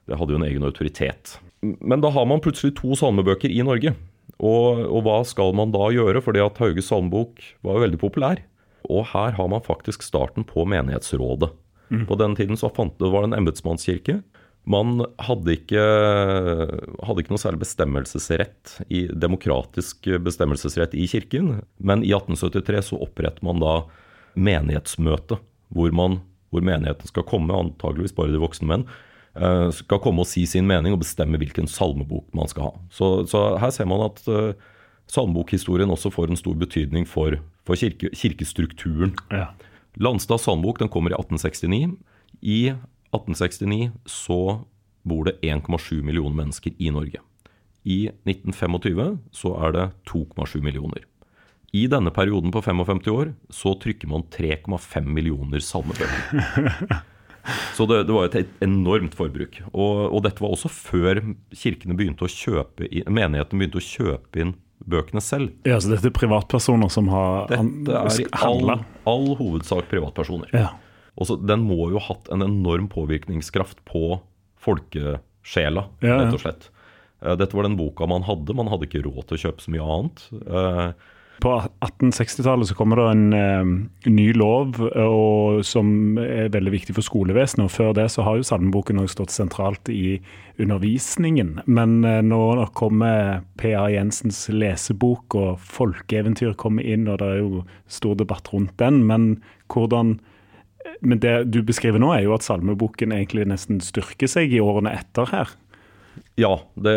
det, 0.09 0.17
hadde 0.17 0.33
jo 0.33 0.41
en 0.41 0.47
egen 0.49 0.65
autoritet. 0.67 1.37
Men 1.61 2.01
da 2.03 2.09
har 2.11 2.25
man 2.27 2.41
plutselig 2.43 2.73
to 2.81 2.97
salmebøker 2.97 3.53
i 3.53 3.61
Norge. 3.63 3.93
Og, 4.41 4.81
og 4.89 5.05
hva 5.05 5.21
skal 5.27 5.53
man 5.53 5.69
da 5.71 5.91
gjøre? 5.93 6.23
Fordi 6.25 6.41
at 6.41 6.57
Hauges 6.57 6.89
salmebok 6.89 7.43
var 7.61 7.77
jo 7.77 7.85
veldig 7.85 8.01
populær. 8.01 8.41
Og 8.89 9.05
her 9.11 9.35
har 9.37 9.49
man 9.51 9.63
faktisk 9.65 10.03
starten 10.05 10.45
på 10.47 10.65
menighetsrådet. 10.69 11.51
Mm. 11.91 12.05
På 12.07 12.15
den 12.15 12.35
tiden 12.39 12.57
så 12.57 12.71
fant 12.73 12.97
det 12.99 13.11
var 13.11 13.25
det 13.25 13.31
en 13.31 13.41
embetsmannskirke. 13.41 14.21
Man 14.69 15.01
hadde 15.17 15.55
ikke, 15.57 15.81
hadde 17.01 17.23
ikke 17.23 17.33
noe 17.33 17.41
særlig 17.41 17.63
bestemmelsesrett, 17.63 18.75
i, 18.93 19.07
demokratisk 19.09 20.05
bestemmelsesrett 20.21 20.93
i 20.93 21.07
kirken. 21.09 21.55
Men 21.81 22.05
i 22.05 22.13
1873 22.13 22.91
så 22.91 22.99
oppretter 23.01 23.45
man 23.45 23.61
da 23.63 23.79
menighetsmøte, 24.37 25.39
hvor, 25.73 25.95
man, 25.95 26.19
hvor 26.53 26.65
menigheten 26.65 27.09
skal 27.09 27.25
komme, 27.27 27.57
antageligvis 27.57 28.15
bare 28.15 28.33
de 28.33 28.41
voksne 28.41 28.69
menn, 28.69 28.85
eh, 29.33 29.67
skal 29.75 30.01
komme 30.03 30.23
og 30.23 30.29
si 30.29 30.45
sin 30.49 30.69
mening 30.69 30.93
og 30.95 31.01
bestemme 31.03 31.41
hvilken 31.41 31.69
salmebok 31.69 32.29
man 32.37 32.51
skal 32.51 32.69
ha. 32.69 32.85
Så, 32.93 33.11
så 33.31 33.43
her 33.61 33.73
ser 33.73 33.89
man 33.89 34.05
at 34.05 34.21
uh, 34.29 34.53
salmebokhistorien 35.11 35.91
også 35.91 36.13
får 36.13 36.31
en 36.31 36.39
stor 36.39 36.55
betydning 36.59 37.09
for, 37.09 37.39
for 37.71 37.79
kirke, 37.79 38.11
kirkestrukturen. 38.15 39.15
Ja. 39.31 39.53
Landstads 40.01 40.47
salmebok 40.47 40.81
den 40.81 40.91
kommer 40.91 41.13
i 41.13 41.17
1869. 41.19 41.95
I 42.41 42.59
1869 43.11 43.91
så 44.05 44.41
bor 45.07 45.27
det 45.27 45.39
1,7 45.41 46.01
millioner 46.03 46.43
mennesker 46.43 46.75
i 46.77 46.91
Norge. 46.93 47.21
I 47.83 48.11
1925 48.27 49.17
så 49.33 49.55
er 49.65 49.77
det 49.77 49.87
2,7 50.11 50.61
millioner. 50.61 51.07
I 51.71 51.85
denne 51.87 52.11
perioden 52.11 52.51
på 52.51 52.61
55 52.61 53.07
år 53.13 53.31
så 53.49 53.73
trykker 53.79 54.09
man 54.11 54.27
3,5 54.33 55.07
millioner 55.07 55.63
salmebøker. 55.63 56.99
Så 57.73 57.87
det, 57.89 58.03
det, 58.05 58.13
var 58.13 58.27
et 58.27 58.51
enormt 58.61 59.15
forbruk. 59.17 59.55
Og, 59.71 60.11
og, 60.11 60.19
dette 60.21 60.43
var 60.43 60.51
også 60.53 60.69
før 60.69 61.23
kirkene 61.57 61.95
begynte 61.97 62.27
å 62.27 62.29
kjøpe 62.29 62.85
inn, 62.85 63.07
menigheten 63.09 63.57
begynte 63.57 63.81
å 63.81 63.85
kjøpe 63.87 64.43
inn 64.43 64.51
bøkene 64.89 65.21
selv. 65.23 65.51
Ja, 65.67 65.79
Så 65.79 65.91
dette 65.91 66.09
er 66.09 66.15
privatpersoner 66.15 66.89
som 66.91 67.09
har 67.11 67.47
Dette 67.51 67.95
er 67.97 68.21
i 68.23 68.27
all, 68.45 68.73
all 69.09 69.29
hovedsak 69.39 69.89
privatpersoner. 69.91 70.51
Ja. 70.55 70.69
Også, 71.21 71.37
den 71.45 71.65
må 71.67 71.89
jo 71.91 71.99
ha 71.99 72.13
hatt 72.13 72.29
en 72.33 72.41
enorm 72.45 72.87
påvirkningskraft 72.91 73.83
på 73.85 74.21
folkesjela, 74.61 75.87
ja, 76.01 76.19
rett 76.21 76.37
og 76.37 76.43
slett. 76.43 76.69
Eh, 77.21 77.35
dette 77.37 77.57
var 77.57 77.67
den 77.67 77.77
boka 77.79 78.07
man 78.09 78.25
hadde. 78.27 78.55
Man 78.57 78.69
hadde 78.71 78.87
ikke 78.87 79.03
råd 79.05 79.27
til 79.29 79.37
å 79.37 79.43
kjøpe 79.47 79.65
så 79.65 79.73
mye 79.73 79.89
annet. 79.97 80.23
Eh, 81.41 81.43
på 81.43 81.61
1860-tallet 81.79 82.67
så 82.67 82.75
kommer 82.75 82.95
det 82.97 83.11
en 83.11 83.33
eh, 83.33 84.11
ny 84.11 84.33
lov 84.33 84.79
og, 84.81 85.65
som 85.65 86.17
er 86.17 86.51
veldig 86.53 86.71
viktig 86.71 86.95
for 86.95 87.03
skolevesenet. 87.03 87.65
og 87.65 87.71
Før 87.71 87.93
det 87.93 88.09
så 88.11 88.23
har 88.23 88.37
jo 88.37 88.43
salmeboken 88.43 89.07
stått 89.07 89.31
sentralt 89.31 89.89
i 89.89 90.21
undervisningen. 90.59 91.61
Men 91.65 92.03
eh, 92.05 92.21
nå 92.21 92.65
kommer 92.73 93.41
P.A. 93.57 93.89
Jensens 93.89 94.47
lesebok 94.49 95.35
og 95.35 95.59
folkeeventyr 95.59 96.53
kommer 96.53 96.83
inn, 96.83 97.07
og 97.07 97.19
det 97.19 97.27
er 97.27 97.41
jo 97.41 97.63
stor 97.87 98.15
debatt 98.15 98.51
rundt 98.53 98.77
den. 98.77 99.05
Men 99.05 99.41
hvordan 99.71 100.19
men 101.01 101.19
det 101.21 101.51
du 101.53 101.61
beskriver 101.65 102.01
nå, 102.01 102.11
er 102.13 102.25
jo 102.25 102.33
at 102.35 102.45
salmeboken 102.45 103.13
egentlig 103.13 103.47
nesten 103.49 103.79
styrker 103.81 104.29
seg 104.29 104.53
i 104.53 104.61
årene 104.61 104.93
etter 104.97 105.29
her. 105.29 105.49
Ja, 106.39 106.55
det, 106.75 106.95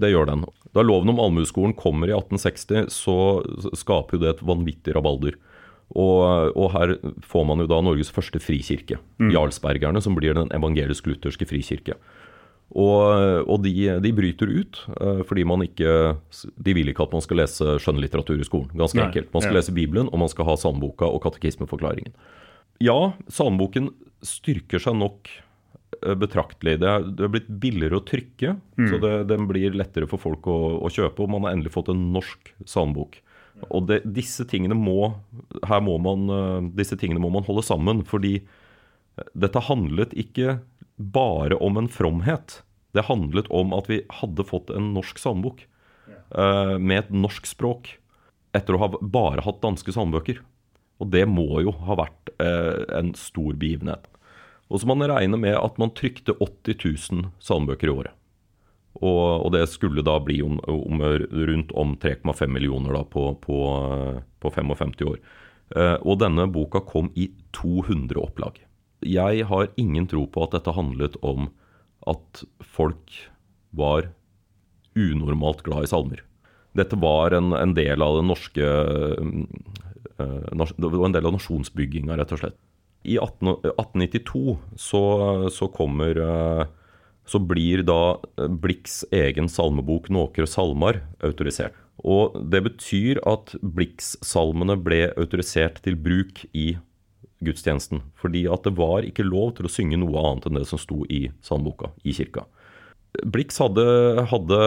det 0.00 0.12
gjør 0.12 0.30
den. 0.30 0.44
Da 0.76 0.84
loven 0.84 1.10
om 1.12 1.20
allmueskolen 1.22 1.74
kommer 1.78 2.10
i 2.10 2.14
1860, 2.14 2.90
så 2.92 3.16
skaper 3.76 4.16
jo 4.16 4.24
det 4.24 4.34
et 4.34 4.44
vanvittig 4.46 4.96
rabalder. 4.96 5.38
Og, 5.94 6.50
og, 6.56 6.66
her 6.74 6.96
får 7.22 7.44
man 7.46 7.62
jo 7.62 7.68
da 7.70 7.78
Norges 7.84 8.10
første 8.10 8.40
frikirke, 8.42 8.98
mm. 9.22 9.30
Jarlsbergerne, 9.34 10.02
som 10.02 10.16
blir 10.18 10.34
den 10.36 10.50
evangelisk-lutherske 10.56 11.46
frikirke. 11.48 11.94
Og, 12.76 13.46
og 13.46 13.62
de, 13.62 13.72
de, 14.02 14.10
bryter 14.10 14.50
ut 14.50 14.80
uh, 14.98 15.20
fordi 15.22 15.44
man 15.46 15.62
ikke 15.62 16.16
De 16.66 16.72
vil 16.74 16.90
ikke 16.90 17.04
at 17.04 17.12
man 17.14 17.22
skal 17.22 17.38
lese 17.38 17.76
skjønnlitteratur 17.84 18.42
i 18.42 18.48
skolen. 18.48 18.72
Ganske 18.74 18.98
Nei, 18.98 19.06
enkelt. 19.06 19.30
Man 19.30 19.44
skal 19.44 19.54
ja. 19.54 19.60
lese 19.60 19.76
Bibelen, 19.76 20.10
og 20.10 20.24
man 20.24 20.32
skal 20.32 20.48
ha 20.50 20.58
salmeboka 20.58 21.06
og 21.06 21.22
katekismeforklaringen. 21.28 22.16
Ja, 22.82 23.14
salmeboken 23.32 23.92
styrker 24.26 24.82
seg 24.82 24.98
nok 24.98 25.30
Eh, 25.30 25.45
betraktelig. 26.20 26.76
Det 26.82 26.88
er, 26.90 27.04
det 27.06 27.24
er, 27.26 27.30
blitt 27.32 27.48
billigere 27.62 28.00
å 28.00 28.04
trykke, 28.06 28.56
mm. 28.78 28.88
så 28.90 28.98
det, 29.02 29.12
den 29.30 29.46
blir 29.50 29.76
lettere 29.76 30.08
for 30.10 30.22
folk 30.22 30.48
å, 30.50 30.56
å, 30.80 30.90
kjøpe. 30.92 31.24
Og 31.24 31.32
man 31.32 31.46
har 31.46 31.56
endelig 31.56 31.74
fått 31.74 31.92
en 31.92 32.08
norsk 32.14 32.52
salmebok. 32.68 33.20
Og 33.72 33.86
det, 33.88 34.02
disse, 34.16 34.44
tingene 34.48 34.76
må, 34.76 35.10
her 35.64 35.82
må 35.84 35.96
man, 36.02 36.28
eh, 36.32 36.70
disse 36.76 36.98
tingene 37.00 37.22
må 37.22 37.30
man 37.32 37.46
holde 37.46 37.64
sammen. 37.66 38.02
Fordi 38.08 38.34
eh, 38.42 39.30
dette 39.32 39.64
handlet 39.68 40.12
ikke 40.16 40.58
bare 40.96 41.58
om 41.64 41.80
en 41.80 41.90
fromhet. 41.92 42.60
Det 42.96 43.06
handlet 43.08 43.48
om 43.52 43.74
at 43.76 43.88
vi 43.90 44.02
hadde 44.20 44.46
fått 44.48 44.72
en 44.72 44.92
norsk 44.96 45.18
salmebok 45.20 45.66
uh, 46.32 46.78
med 46.80 47.02
et 47.02 47.10
norsk 47.12 47.44
språk 47.44 47.90
etter 48.56 48.72
å 48.72 48.80
ha 48.80 48.88
bare 48.96 49.44
hatt 49.44 49.60
danske 49.60 49.92
salmebøker. 49.92 50.40
Og 51.04 51.10
det 51.12 51.26
må 51.28 51.60
jo 51.60 51.74
ha 51.84 51.98
vært 52.00 52.32
uh, 52.40 52.86
en 52.96 53.12
stor 53.18 53.52
begivenhet. 53.60 54.08
Og 54.66 54.82
så 54.82 54.88
man 54.90 55.04
regne 55.06 55.38
med 55.38 55.56
at 55.58 55.78
man 55.78 55.92
trykte 55.94 56.34
80 56.42 57.10
000 57.12 57.26
salmebøker 57.42 57.90
i 57.90 57.94
året. 57.94 58.14
Og, 58.96 59.44
og, 59.44 59.50
det 59.52 59.66
skulle 59.68 60.04
da 60.04 60.16
bli 60.24 60.40
om, 60.42 60.56
om, 60.72 61.02
rundt 61.02 61.72
om 61.76 61.96
3,5 62.00 62.48
millioner 62.48 62.96
da 62.96 63.02
på, 63.04 63.28
på, 63.42 63.58
på 64.40 64.52
55 64.54 64.94
år. 65.04 65.18
Eh, 65.76 65.96
og 66.00 66.20
denne 66.22 66.46
boka 66.48 66.80
kom 66.80 67.10
i 67.14 67.28
200 67.56 68.16
opplag. 68.22 68.62
Jeg 69.04 69.46
har 69.50 69.68
ingen 69.76 70.08
tro 70.08 70.24
på 70.32 70.46
at 70.46 70.56
dette 70.56 70.74
handlet 70.74 71.18
om 71.20 71.50
at 72.08 72.44
folk 72.64 73.18
var 73.76 74.08
unormalt 74.96 75.60
glad 75.66 75.84
i 75.84 75.90
salmer. 75.90 76.22
Dette 76.76 76.96
var 77.00 77.36
en, 77.36 77.52
en 77.56 77.74
del 77.76 78.02
av 78.04 78.18
den 78.18 78.28
norske 78.28 78.64
uh, 80.20 80.66
Det 80.76 80.88
var 80.88 81.06
en 81.06 81.14
del 81.14 81.28
av 81.28 81.34
nasjonsbygginga, 81.36 82.16
rett 82.16 82.32
og 82.36 82.40
slett 82.40 82.56
i 83.06 83.18
18, 83.22 83.54
1892 83.72 84.56
så, 84.76 85.02
så, 85.52 85.68
kommer 85.72 86.18
eh, 86.18 86.66
Så 87.26 87.38
blir 87.42 87.82
da 87.86 88.18
Blikks 88.36 88.60
Blix 88.62 89.04
egen 89.10 89.48
salmebok 89.48 90.10
'Nåkre 90.10 90.46
salmar' 90.46 91.02
autorisert. 91.22 91.74
Og 92.04 92.36
Det 92.50 92.62
betyr 92.62 93.18
at 93.26 93.54
Blix-salmene 93.62 94.76
ble 94.76 95.12
autorisert 95.16 95.80
til 95.82 95.96
bruk 95.96 96.44
i 96.54 96.76
gudstjenesten. 97.42 98.02
Fordi 98.14 98.46
at 98.46 98.62
det 98.62 98.76
var 98.76 99.02
ikke 99.02 99.26
lov 99.26 99.56
til 99.56 99.66
å 99.66 99.72
synge 99.72 99.98
noe 99.98 100.20
annet 100.20 100.46
enn 100.46 100.60
det 100.60 100.66
som 100.68 100.78
sto 100.78 101.04
i 101.08 101.30
salmeboka 101.42 101.90
i 102.04 102.14
kirka. 102.16 102.46
Blix 103.24 103.56
hadde, 103.58 103.86
hadde, 104.28 104.60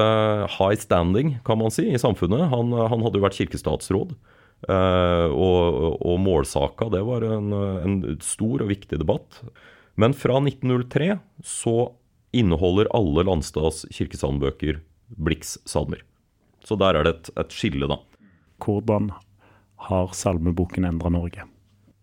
high 0.58 0.78
standing, 0.80 1.38
kan 1.46 1.60
man 1.62 1.72
si, 1.74 1.86
i 1.86 2.02
samfunnet. 2.02 2.50
Han, 2.50 2.74
han 2.74 3.06
hadde 3.06 3.20
jo 3.20 3.26
vært 3.26 3.38
kirkestatsråd. 3.38 4.16
Uh, 4.68 5.32
og, 5.32 6.02
og 6.04 6.18
målsaka, 6.20 6.90
det 6.92 7.00
var 7.08 7.24
en, 7.24 7.54
en, 7.56 8.00
stor 8.24 8.66
og 8.66 8.72
viktig 8.74 9.00
debatt. 9.00 9.40
Men 10.00 10.16
fra 10.16 10.42
1903 10.42 11.14
så 11.46 11.78
inneholder 12.36 12.92
alle 12.96 13.24
Landstads 13.28 13.86
kirkesalmbøker 13.96 14.82
Blix 15.16 15.56
salmer. 15.68 16.04
Så 16.66 16.76
der 16.80 17.00
er 17.00 17.08
det 17.08 17.16
et, 17.16 17.32
et 17.40 17.56
skille, 17.56 17.88
da. 17.90 17.98
Hvordan 18.60 19.14
har 19.88 20.12
salmeboken 20.16 20.86
endra 20.90 21.12
Norge? 21.14 21.48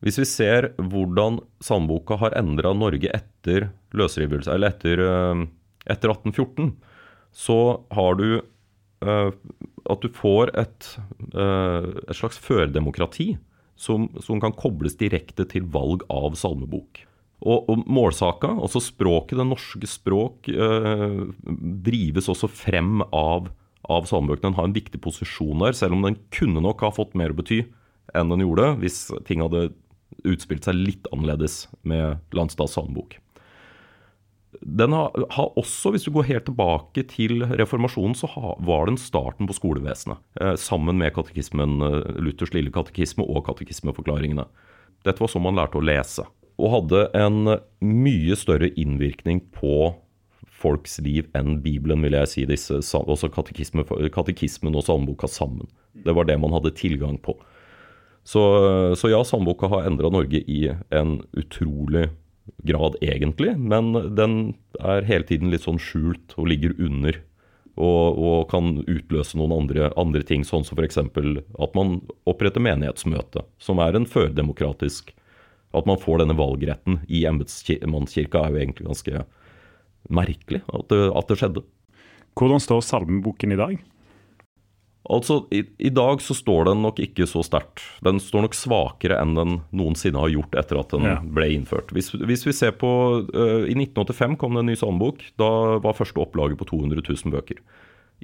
Hvis 0.04 0.18
vi 0.20 0.26
ser 0.28 0.70
hvordan 0.76 1.40
salmeboka 1.64 2.18
har 2.20 2.36
endra 2.38 2.72
Norge 2.76 3.10
etter 3.12 3.70
løsrivelse, 3.96 4.52
eller 4.52 4.74
etter, 4.74 5.02
eh, 5.02 5.44
etter 5.86 6.12
1814, 6.12 6.74
så 7.36 7.58
har 7.92 8.18
du 8.20 8.28
at 9.04 10.02
du 10.02 10.08
får 10.14 10.52
et, 10.58 10.88
uh, 11.34 11.92
et 12.06 12.16
slags 12.16 12.38
førdemokrati 12.42 13.34
som, 13.76 14.08
som, 14.24 14.40
kan 14.40 14.54
kobles 14.56 14.96
direkte 14.96 15.44
til 15.50 15.66
valg 15.68 16.04
av 16.12 16.36
salmebok. 16.38 17.02
Og, 17.44 17.68
og 17.68 17.84
målsaka, 17.84 18.54
altså 18.56 18.80
språket, 18.80 19.36
det 19.38 19.46
norske 19.46 19.90
språk, 19.90 20.48
uh, 20.48 21.26
drives 21.86 22.30
også 22.32 22.48
frem 22.48 23.04
av, 23.12 23.50
av 23.84 24.08
salmebøkene. 24.08 24.48
Den 24.48 24.58
har 24.58 24.70
en 24.70 24.76
viktig 24.76 25.02
posisjon 25.04 25.60
der, 25.66 25.76
selv 25.76 25.98
om 25.98 26.06
den 26.06 26.18
kunne 26.34 26.64
nok 26.64 26.86
ha 26.86 26.94
fått 26.96 27.16
mer 27.18 27.34
å 27.34 27.38
bety 27.42 27.66
enn 28.16 28.30
den 28.30 28.44
gjorde 28.44 28.70
hvis 28.80 29.08
ting 29.28 29.42
hadde 29.42 29.68
utspilt 30.26 30.64
seg 30.64 30.78
litt 30.78 31.08
annerledes 31.12 31.66
med 31.86 32.22
Landstads 32.34 32.76
salmebok. 32.78 33.18
Den 34.62 34.94
har, 34.96 35.12
har, 35.34 35.50
også, 35.58 35.92
hvis 35.92 36.06
du 36.06 36.12
går 36.14 36.28
helt 36.30 36.46
tilbake 36.48 37.04
til 37.10 37.44
reformasjonen, 37.58 38.16
så 38.18 38.28
ha, 38.34 38.54
var 38.64 38.88
den 38.90 38.98
starten 39.00 39.48
på 39.48 39.56
skolevesenet. 39.56 40.22
Eh, 40.40 40.54
sammen 40.60 40.98
med 41.00 41.14
katekismen, 41.16 41.80
eh, 41.82 42.16
Luthers 42.22 42.54
lille 42.54 42.72
katekisme 42.74 43.26
og 43.26 43.44
katekismeforklaringene. 43.48 44.46
Dette 45.06 45.22
var 45.22 45.30
sånn 45.32 45.46
man 45.46 45.58
lærte 45.58 45.80
å 45.80 45.84
lese. 45.84 46.26
Og 46.56 46.72
hadde 46.72 47.06
en 47.18 47.56
mye 47.84 48.36
større 48.38 48.70
innvirkning 48.80 49.42
på 49.54 49.94
folks 50.56 50.96
liv 51.04 51.28
enn 51.36 51.60
Bibelen, 51.64 52.00
vil 52.04 52.16
jeg 52.16 52.32
si. 52.32 52.46
Disse, 52.48 52.80
også 52.80 53.30
katekisme, 53.32 53.84
katekismen 54.14 54.76
og 54.78 54.86
salmeboka 54.86 55.28
sammen. 55.30 55.68
Det 55.92 56.14
var 56.16 56.28
det 56.28 56.38
man 56.40 56.54
hadde 56.56 56.74
tilgang 56.76 57.20
på. 57.20 57.36
Så, 58.26 58.42
så 58.98 59.10
ja, 59.12 59.20
salmeboka 59.22 59.68
har 59.70 59.86
endra 59.86 60.10
Norge 60.10 60.40
i 60.50 60.64
en 60.90 61.20
utrolig 61.38 62.08
grad, 62.64 62.96
egentlig. 63.04 63.56
Men 63.58 63.92
den 64.16 64.54
er 64.80 65.06
hele 65.08 65.26
tiden 65.28 65.52
litt 65.52 65.66
sånn 65.66 65.80
skjult 65.82 66.36
og 66.36 66.48
ligger 66.52 66.76
under. 66.78 67.20
Og, 67.76 68.16
og 68.16 68.38
kan 68.48 68.78
utløse 68.88 69.36
noen 69.36 69.52
andre, 69.52 69.90
andre 70.00 70.22
ting, 70.24 70.46
sånn 70.48 70.64
som 70.64 70.78
f.eks. 70.80 70.96
at 70.96 71.74
man 71.76 71.98
oppretter 72.24 72.62
menighetsmøte, 72.64 73.44
som 73.60 73.82
er 73.84 73.98
en 73.98 74.08
førdemokratisk 74.08 75.12
At 75.76 75.84
man 75.84 75.98
får 76.00 76.22
denne 76.22 76.36
valgretten 76.38 77.02
i 77.12 77.26
embetsmannskirka, 77.28 78.46
er 78.46 78.54
jo 78.54 78.60
egentlig 78.62 78.86
ganske 78.86 79.24
merkelig 80.08 80.62
at 80.72 80.88
det, 80.88 81.00
at 81.10 81.28
det 81.28 81.36
skjedde. 81.36 81.62
Hvordan 82.38 82.62
står 82.62 82.80
salmeboken 82.86 83.52
i 83.52 83.58
dag? 83.60 83.76
Altså, 85.12 85.40
i, 85.54 85.62
i, 85.78 85.90
dag 85.94 86.22
så 86.24 86.34
står 86.34 86.66
den 86.70 86.82
nok 86.82 86.98
ikke 87.02 87.28
så 87.30 87.42
sterkt. 87.46 87.84
Den 88.04 88.18
står 88.22 88.46
nok 88.46 88.56
svakere 88.58 89.18
enn 89.22 89.36
den 89.38 89.58
noensinne 89.76 90.22
har 90.22 90.32
gjort 90.32 90.56
etter 90.58 90.80
at 90.80 90.94
den 90.94 91.06
ja. 91.06 91.16
ble 91.22 91.50
innført. 91.54 91.92
Hvis, 91.94 92.10
hvis, 92.16 92.46
vi 92.48 92.54
ser 92.56 92.74
på 92.80 92.90
uh, 93.22 93.66
I 93.68 93.76
1985 93.76 94.38
kom 94.40 94.56
det 94.56 94.64
en 94.64 94.72
ny 94.72 94.78
salmebok. 94.78 95.22
Da 95.38 95.50
var 95.84 95.98
første 95.98 96.22
opplaget 96.22 96.58
på 96.58 96.68
200 96.72 97.04
000 97.06 97.36
bøker. 97.36 97.62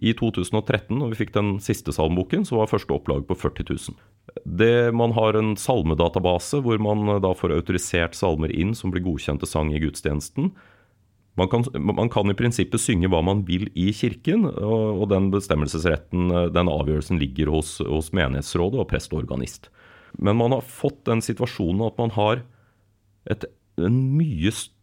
I 0.01 0.15
2013, 0.17 0.97
når 0.97 1.13
vi 1.13 1.19
fikk 1.21 1.35
den 1.35 1.55
siste 1.61 1.93
salmeboken, 1.93 2.47
så 2.49 2.57
var 2.57 2.71
første 2.71 2.95
opplag 2.97 3.27
på 3.29 3.37
40 3.37 3.67
000. 3.69 3.99
Det, 4.49 4.75
man 4.97 5.13
har 5.13 5.37
en 5.37 5.53
salmedatabase 5.61 6.63
hvor 6.65 6.81
man 6.81 7.21
da 7.23 7.35
får 7.37 7.59
autorisert 7.59 8.17
salmer 8.17 8.53
inn 8.55 8.73
som 8.79 8.95
blir 8.95 9.05
godkjent 9.05 9.45
til 9.45 9.51
sang 9.51 9.75
i 9.75 9.83
gudstjenesten. 9.83 10.55
Man 11.41 11.49
kan, 11.49 11.65
man 11.81 12.11
kan, 12.13 12.29
i 12.29 12.37
prinsippet 12.37 12.83
synge 12.83 13.09
hva 13.09 13.23
man 13.25 13.41
vil 13.49 13.71
i 13.73 13.87
kirken, 13.97 14.45
og, 14.51 15.01
og 15.01 15.07
den 15.15 15.31
bestemmelsesretten, 15.33 16.29
den 16.53 16.69
avgjørelsen 16.69 17.21
ligger 17.21 17.49
hos, 17.55 17.79
hos 17.81 18.11
menighetsrådet 18.13 18.83
og 18.83 18.91
prest 18.91 19.15
og 19.15 19.23
organist. 19.23 19.71
Men 20.21 20.37
man 20.37 20.53
har 20.53 20.67
fått 20.67 21.01
den 21.09 21.25
situasjonen 21.25 21.87
at 21.87 22.01
man 22.01 22.13
har 22.19 22.43
et, 23.33 23.47
en 23.81 23.99
mye 24.19 24.53
st 24.53 24.75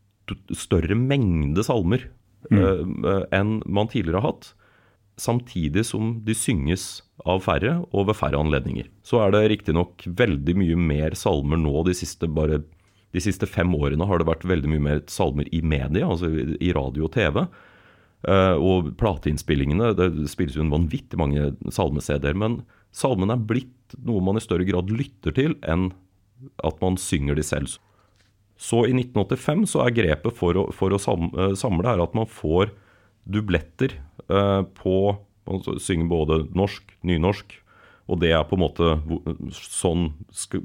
større 0.53 0.93
mengde 0.93 1.63
salmer 1.65 2.03
mm. 2.53 2.57
uh, 3.01 3.23
enn 3.33 3.59
man 3.65 3.89
tidligere 3.89 4.21
har 4.21 4.33
hatt. 4.33 4.51
Samtidig 5.19 5.83
som 5.89 6.19
de 6.25 6.35
synges 6.37 7.01
av 7.25 7.41
færre 7.43 7.79
og 7.89 8.07
ved 8.07 8.17
færre 8.19 8.39
anledninger. 8.39 8.87
Så 9.03 9.19
er 9.23 9.33
det 9.33 9.47
riktignok 9.51 10.05
veldig 10.05 10.55
mye 10.61 10.77
mer 10.79 11.17
salmer 11.17 11.59
nå 11.59 11.81
de 11.87 11.97
siste 11.97 12.29
bare 12.29 12.61
de 13.15 13.23
siste 13.23 13.47
fem 13.49 13.71
årene 13.73 14.05
har 14.05 14.21
det 14.21 14.27
vært 14.29 14.45
veldig 14.47 14.69
mye 14.69 14.85
mer 14.85 15.01
salmer 15.09 15.49
i 15.55 15.63
media, 15.65 16.05
altså 16.05 16.29
i 16.29 16.71
radio 16.75 17.07
og 17.07 17.13
TV. 17.15 17.41
Uh, 18.27 18.59
og 18.59 18.89
plateinnspillingene 18.99 19.93
Det 19.95 20.09
spilles 20.27 20.57
jo 20.57 20.65
en 20.65 20.73
vanvittig 20.73 21.17
mange 21.19 21.53
salme-CD-er. 21.71 22.37
Men 22.37 22.61
salmene 22.91 23.37
er 23.37 23.45
blitt 23.49 23.95
noe 24.05 24.21
man 24.23 24.37
i 24.37 24.43
større 24.43 24.67
grad 24.67 24.91
lytter 24.93 25.33
til, 25.35 25.55
enn 25.63 25.89
at 26.63 26.83
man 26.83 26.99
synger 27.01 27.39
de 27.39 27.45
selv. 27.45 27.79
Så 28.59 28.83
i 28.87 28.93
1985 28.93 29.65
så 29.71 29.85
er 29.85 29.95
grepet 29.95 30.35
for 30.35 30.57
å, 30.59 30.67
for 30.75 30.91
å 30.91 30.99
eh, 30.99 31.55
samle 31.57 31.87
er 31.87 32.03
at 32.03 32.15
man 32.15 32.27
får 32.27 32.73
dubletter 33.29 33.95
uh, 34.27 34.67
på 34.77 35.17
Man 35.49 35.63
synger 35.81 36.05
både 36.05 36.35
norsk, 36.53 36.91
nynorsk 37.01 37.55
og 38.09 38.19
det 38.23 38.31
er 38.33 38.45
på 38.49 38.57
en 38.57 38.63
måte 38.63 38.93
Sånn 39.53 40.09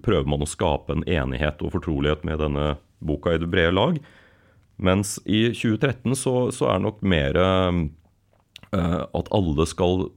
prøver 0.04 0.26
man 0.30 0.44
å 0.44 0.48
skape 0.48 0.94
en 0.94 1.04
enighet 1.04 1.60
og 1.64 1.74
fortrolighet 1.76 2.24
med 2.26 2.40
denne 2.40 2.74
boka 3.04 3.34
i 3.34 3.40
det 3.40 3.50
brede 3.52 3.74
lag. 3.76 3.98
Mens 4.80 5.18
i 5.24 5.46
2013 5.52 6.16
så, 6.18 6.34
så 6.54 6.70
er 6.70 6.78
det 6.78 6.86
nok 6.86 7.02
mer 7.06 7.38
uh, 7.38 7.82
at 8.72 9.30
alle 9.34 9.66
skal 9.70 10.08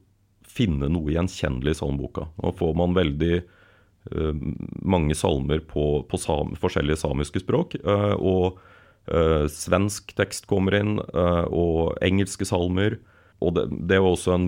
finne 0.48 0.90
noe 0.90 1.14
gjenkjennelig 1.14 1.76
i 1.76 1.80
salmboka. 1.82 2.30
Nå 2.42 2.54
får 2.58 2.74
man 2.80 2.96
veldig 2.98 3.36
uh, 3.44 4.32
mange 4.82 5.18
salmer 5.20 5.62
på, 5.68 5.90
på 6.10 6.22
sam, 6.22 6.56
forskjellige 6.58 7.04
samiske 7.04 7.44
språk. 7.44 7.78
Uh, 7.86 8.16
og 8.18 8.64
svensk 9.48 10.10
tekst 10.18 10.50
kommer 10.52 10.76
inn, 10.76 10.98
og 11.00 11.94
engelske 12.04 12.44
salmer. 12.44 12.98
Og 13.44 13.54
det, 13.54 13.68
det, 13.90 14.00
var 14.02 14.16
også 14.16 14.34
en 14.34 14.48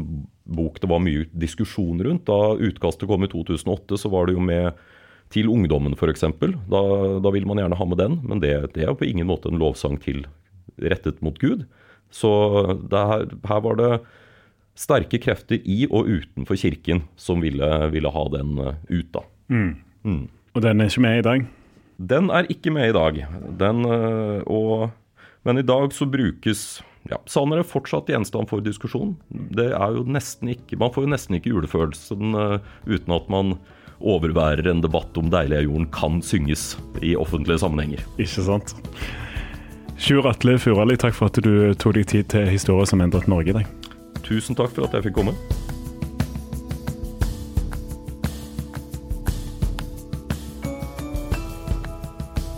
bok 0.50 0.80
det 0.82 0.90
var 0.90 1.04
mye 1.04 1.28
diskusjon 1.38 2.02
rundt. 2.06 2.26
Da 2.30 2.56
utkastet 2.58 3.10
kom 3.10 3.26
i 3.26 3.32
2008, 3.32 4.00
så 4.02 4.12
var 4.12 4.28
det 4.28 4.38
jo 4.38 4.46
med 4.46 4.80
til 5.34 5.50
ungdommen 5.52 5.94
f.eks. 5.94 6.26
Da, 6.42 6.82
da 7.22 7.34
vil 7.34 7.46
man 7.46 7.62
gjerne 7.62 7.78
ha 7.78 7.86
med 7.86 8.02
den, 8.02 8.18
men 8.26 8.42
det, 8.42 8.54
det 8.74 8.86
er 8.86 8.92
jo 8.92 8.98
på 9.02 9.10
ingen 9.10 9.30
måte 9.30 9.52
en 9.52 9.62
lovsang 9.62 10.00
til 10.02 10.24
rettet 10.82 11.22
mot 11.26 11.38
Gud. 11.42 11.68
Så 12.10 12.32
her, 12.90 13.30
her, 13.30 13.62
var 13.62 13.78
det 13.78 13.92
sterke 14.80 15.20
krefter 15.22 15.62
i 15.62 15.84
og 15.90 16.10
utenfor 16.10 16.58
kirken 16.58 17.04
som 17.20 17.44
ville, 17.44 17.70
ville 17.94 18.10
ha 18.10 18.26
den 18.34 18.58
eh, 18.64 18.80
ut, 18.90 19.10
da. 19.14 19.24
Mm. 19.54 19.72
Mm. 20.08 20.24
Og 20.56 20.64
den 20.66 20.82
er 20.82 20.90
ikke 20.90 21.06
med 21.06 21.20
i 21.20 21.26
dag? 21.28 21.46
Den 22.00 22.30
er 22.34 22.50
ikke 22.50 22.74
med 22.74 22.90
i 22.90 22.96
dag. 22.96 23.20
Den, 23.60 23.84
eh, 23.86 24.42
og, 24.50 24.90
men 25.46 25.62
i 25.62 25.68
dag 25.68 25.94
så 25.94 26.08
brukes 26.10 26.80
ja, 27.10 27.20
Sanner 27.30 27.62
er 27.62 27.68
fortsatt 27.68 28.10
gjenstand 28.12 28.50
for 28.52 28.64
diskusjon. 28.64 29.16
Det 29.30 29.72
er 29.74 29.98
jo 29.98 30.06
nesten 30.06 30.54
ikke, 30.54 30.78
Man 30.80 30.94
får 30.94 31.06
jo 31.06 31.14
nesten 31.16 31.38
ikke 31.40 31.54
julefølelsen 31.54 32.38
uh, 32.38 32.60
uten 32.86 33.16
at 33.16 33.30
man 33.34 33.56
overværer 34.00 34.70
en 34.72 34.82
debatt 34.82 35.18
om 35.20 35.30
'Deilig 35.30 35.58
er 35.58 35.66
jorden' 35.68 35.90
kan 35.92 36.22
synges 36.24 36.78
i 37.04 37.16
offentlige 37.20 37.60
sammenhenger. 37.60 38.06
Ikke 38.18 38.46
sant. 38.46 38.76
Sjur 40.00 40.30
Atle 40.30 40.56
Furali, 40.56 40.96
takk 40.96 41.18
for 41.18 41.28
at 41.28 41.42
du 41.44 41.74
tok 41.76 41.98
deg 41.98 42.08
tid 42.08 42.30
til 42.32 42.48
historie 42.48 42.88
som 42.88 43.02
endret 43.04 43.28
Norge 43.28 43.52
i 43.52 43.58
dag. 43.60 43.68
Tusen 44.24 44.56
takk 44.56 44.72
for 44.72 44.88
at 44.88 44.96
jeg 44.96 45.10
fikk 45.10 45.20
komme. 45.20 45.36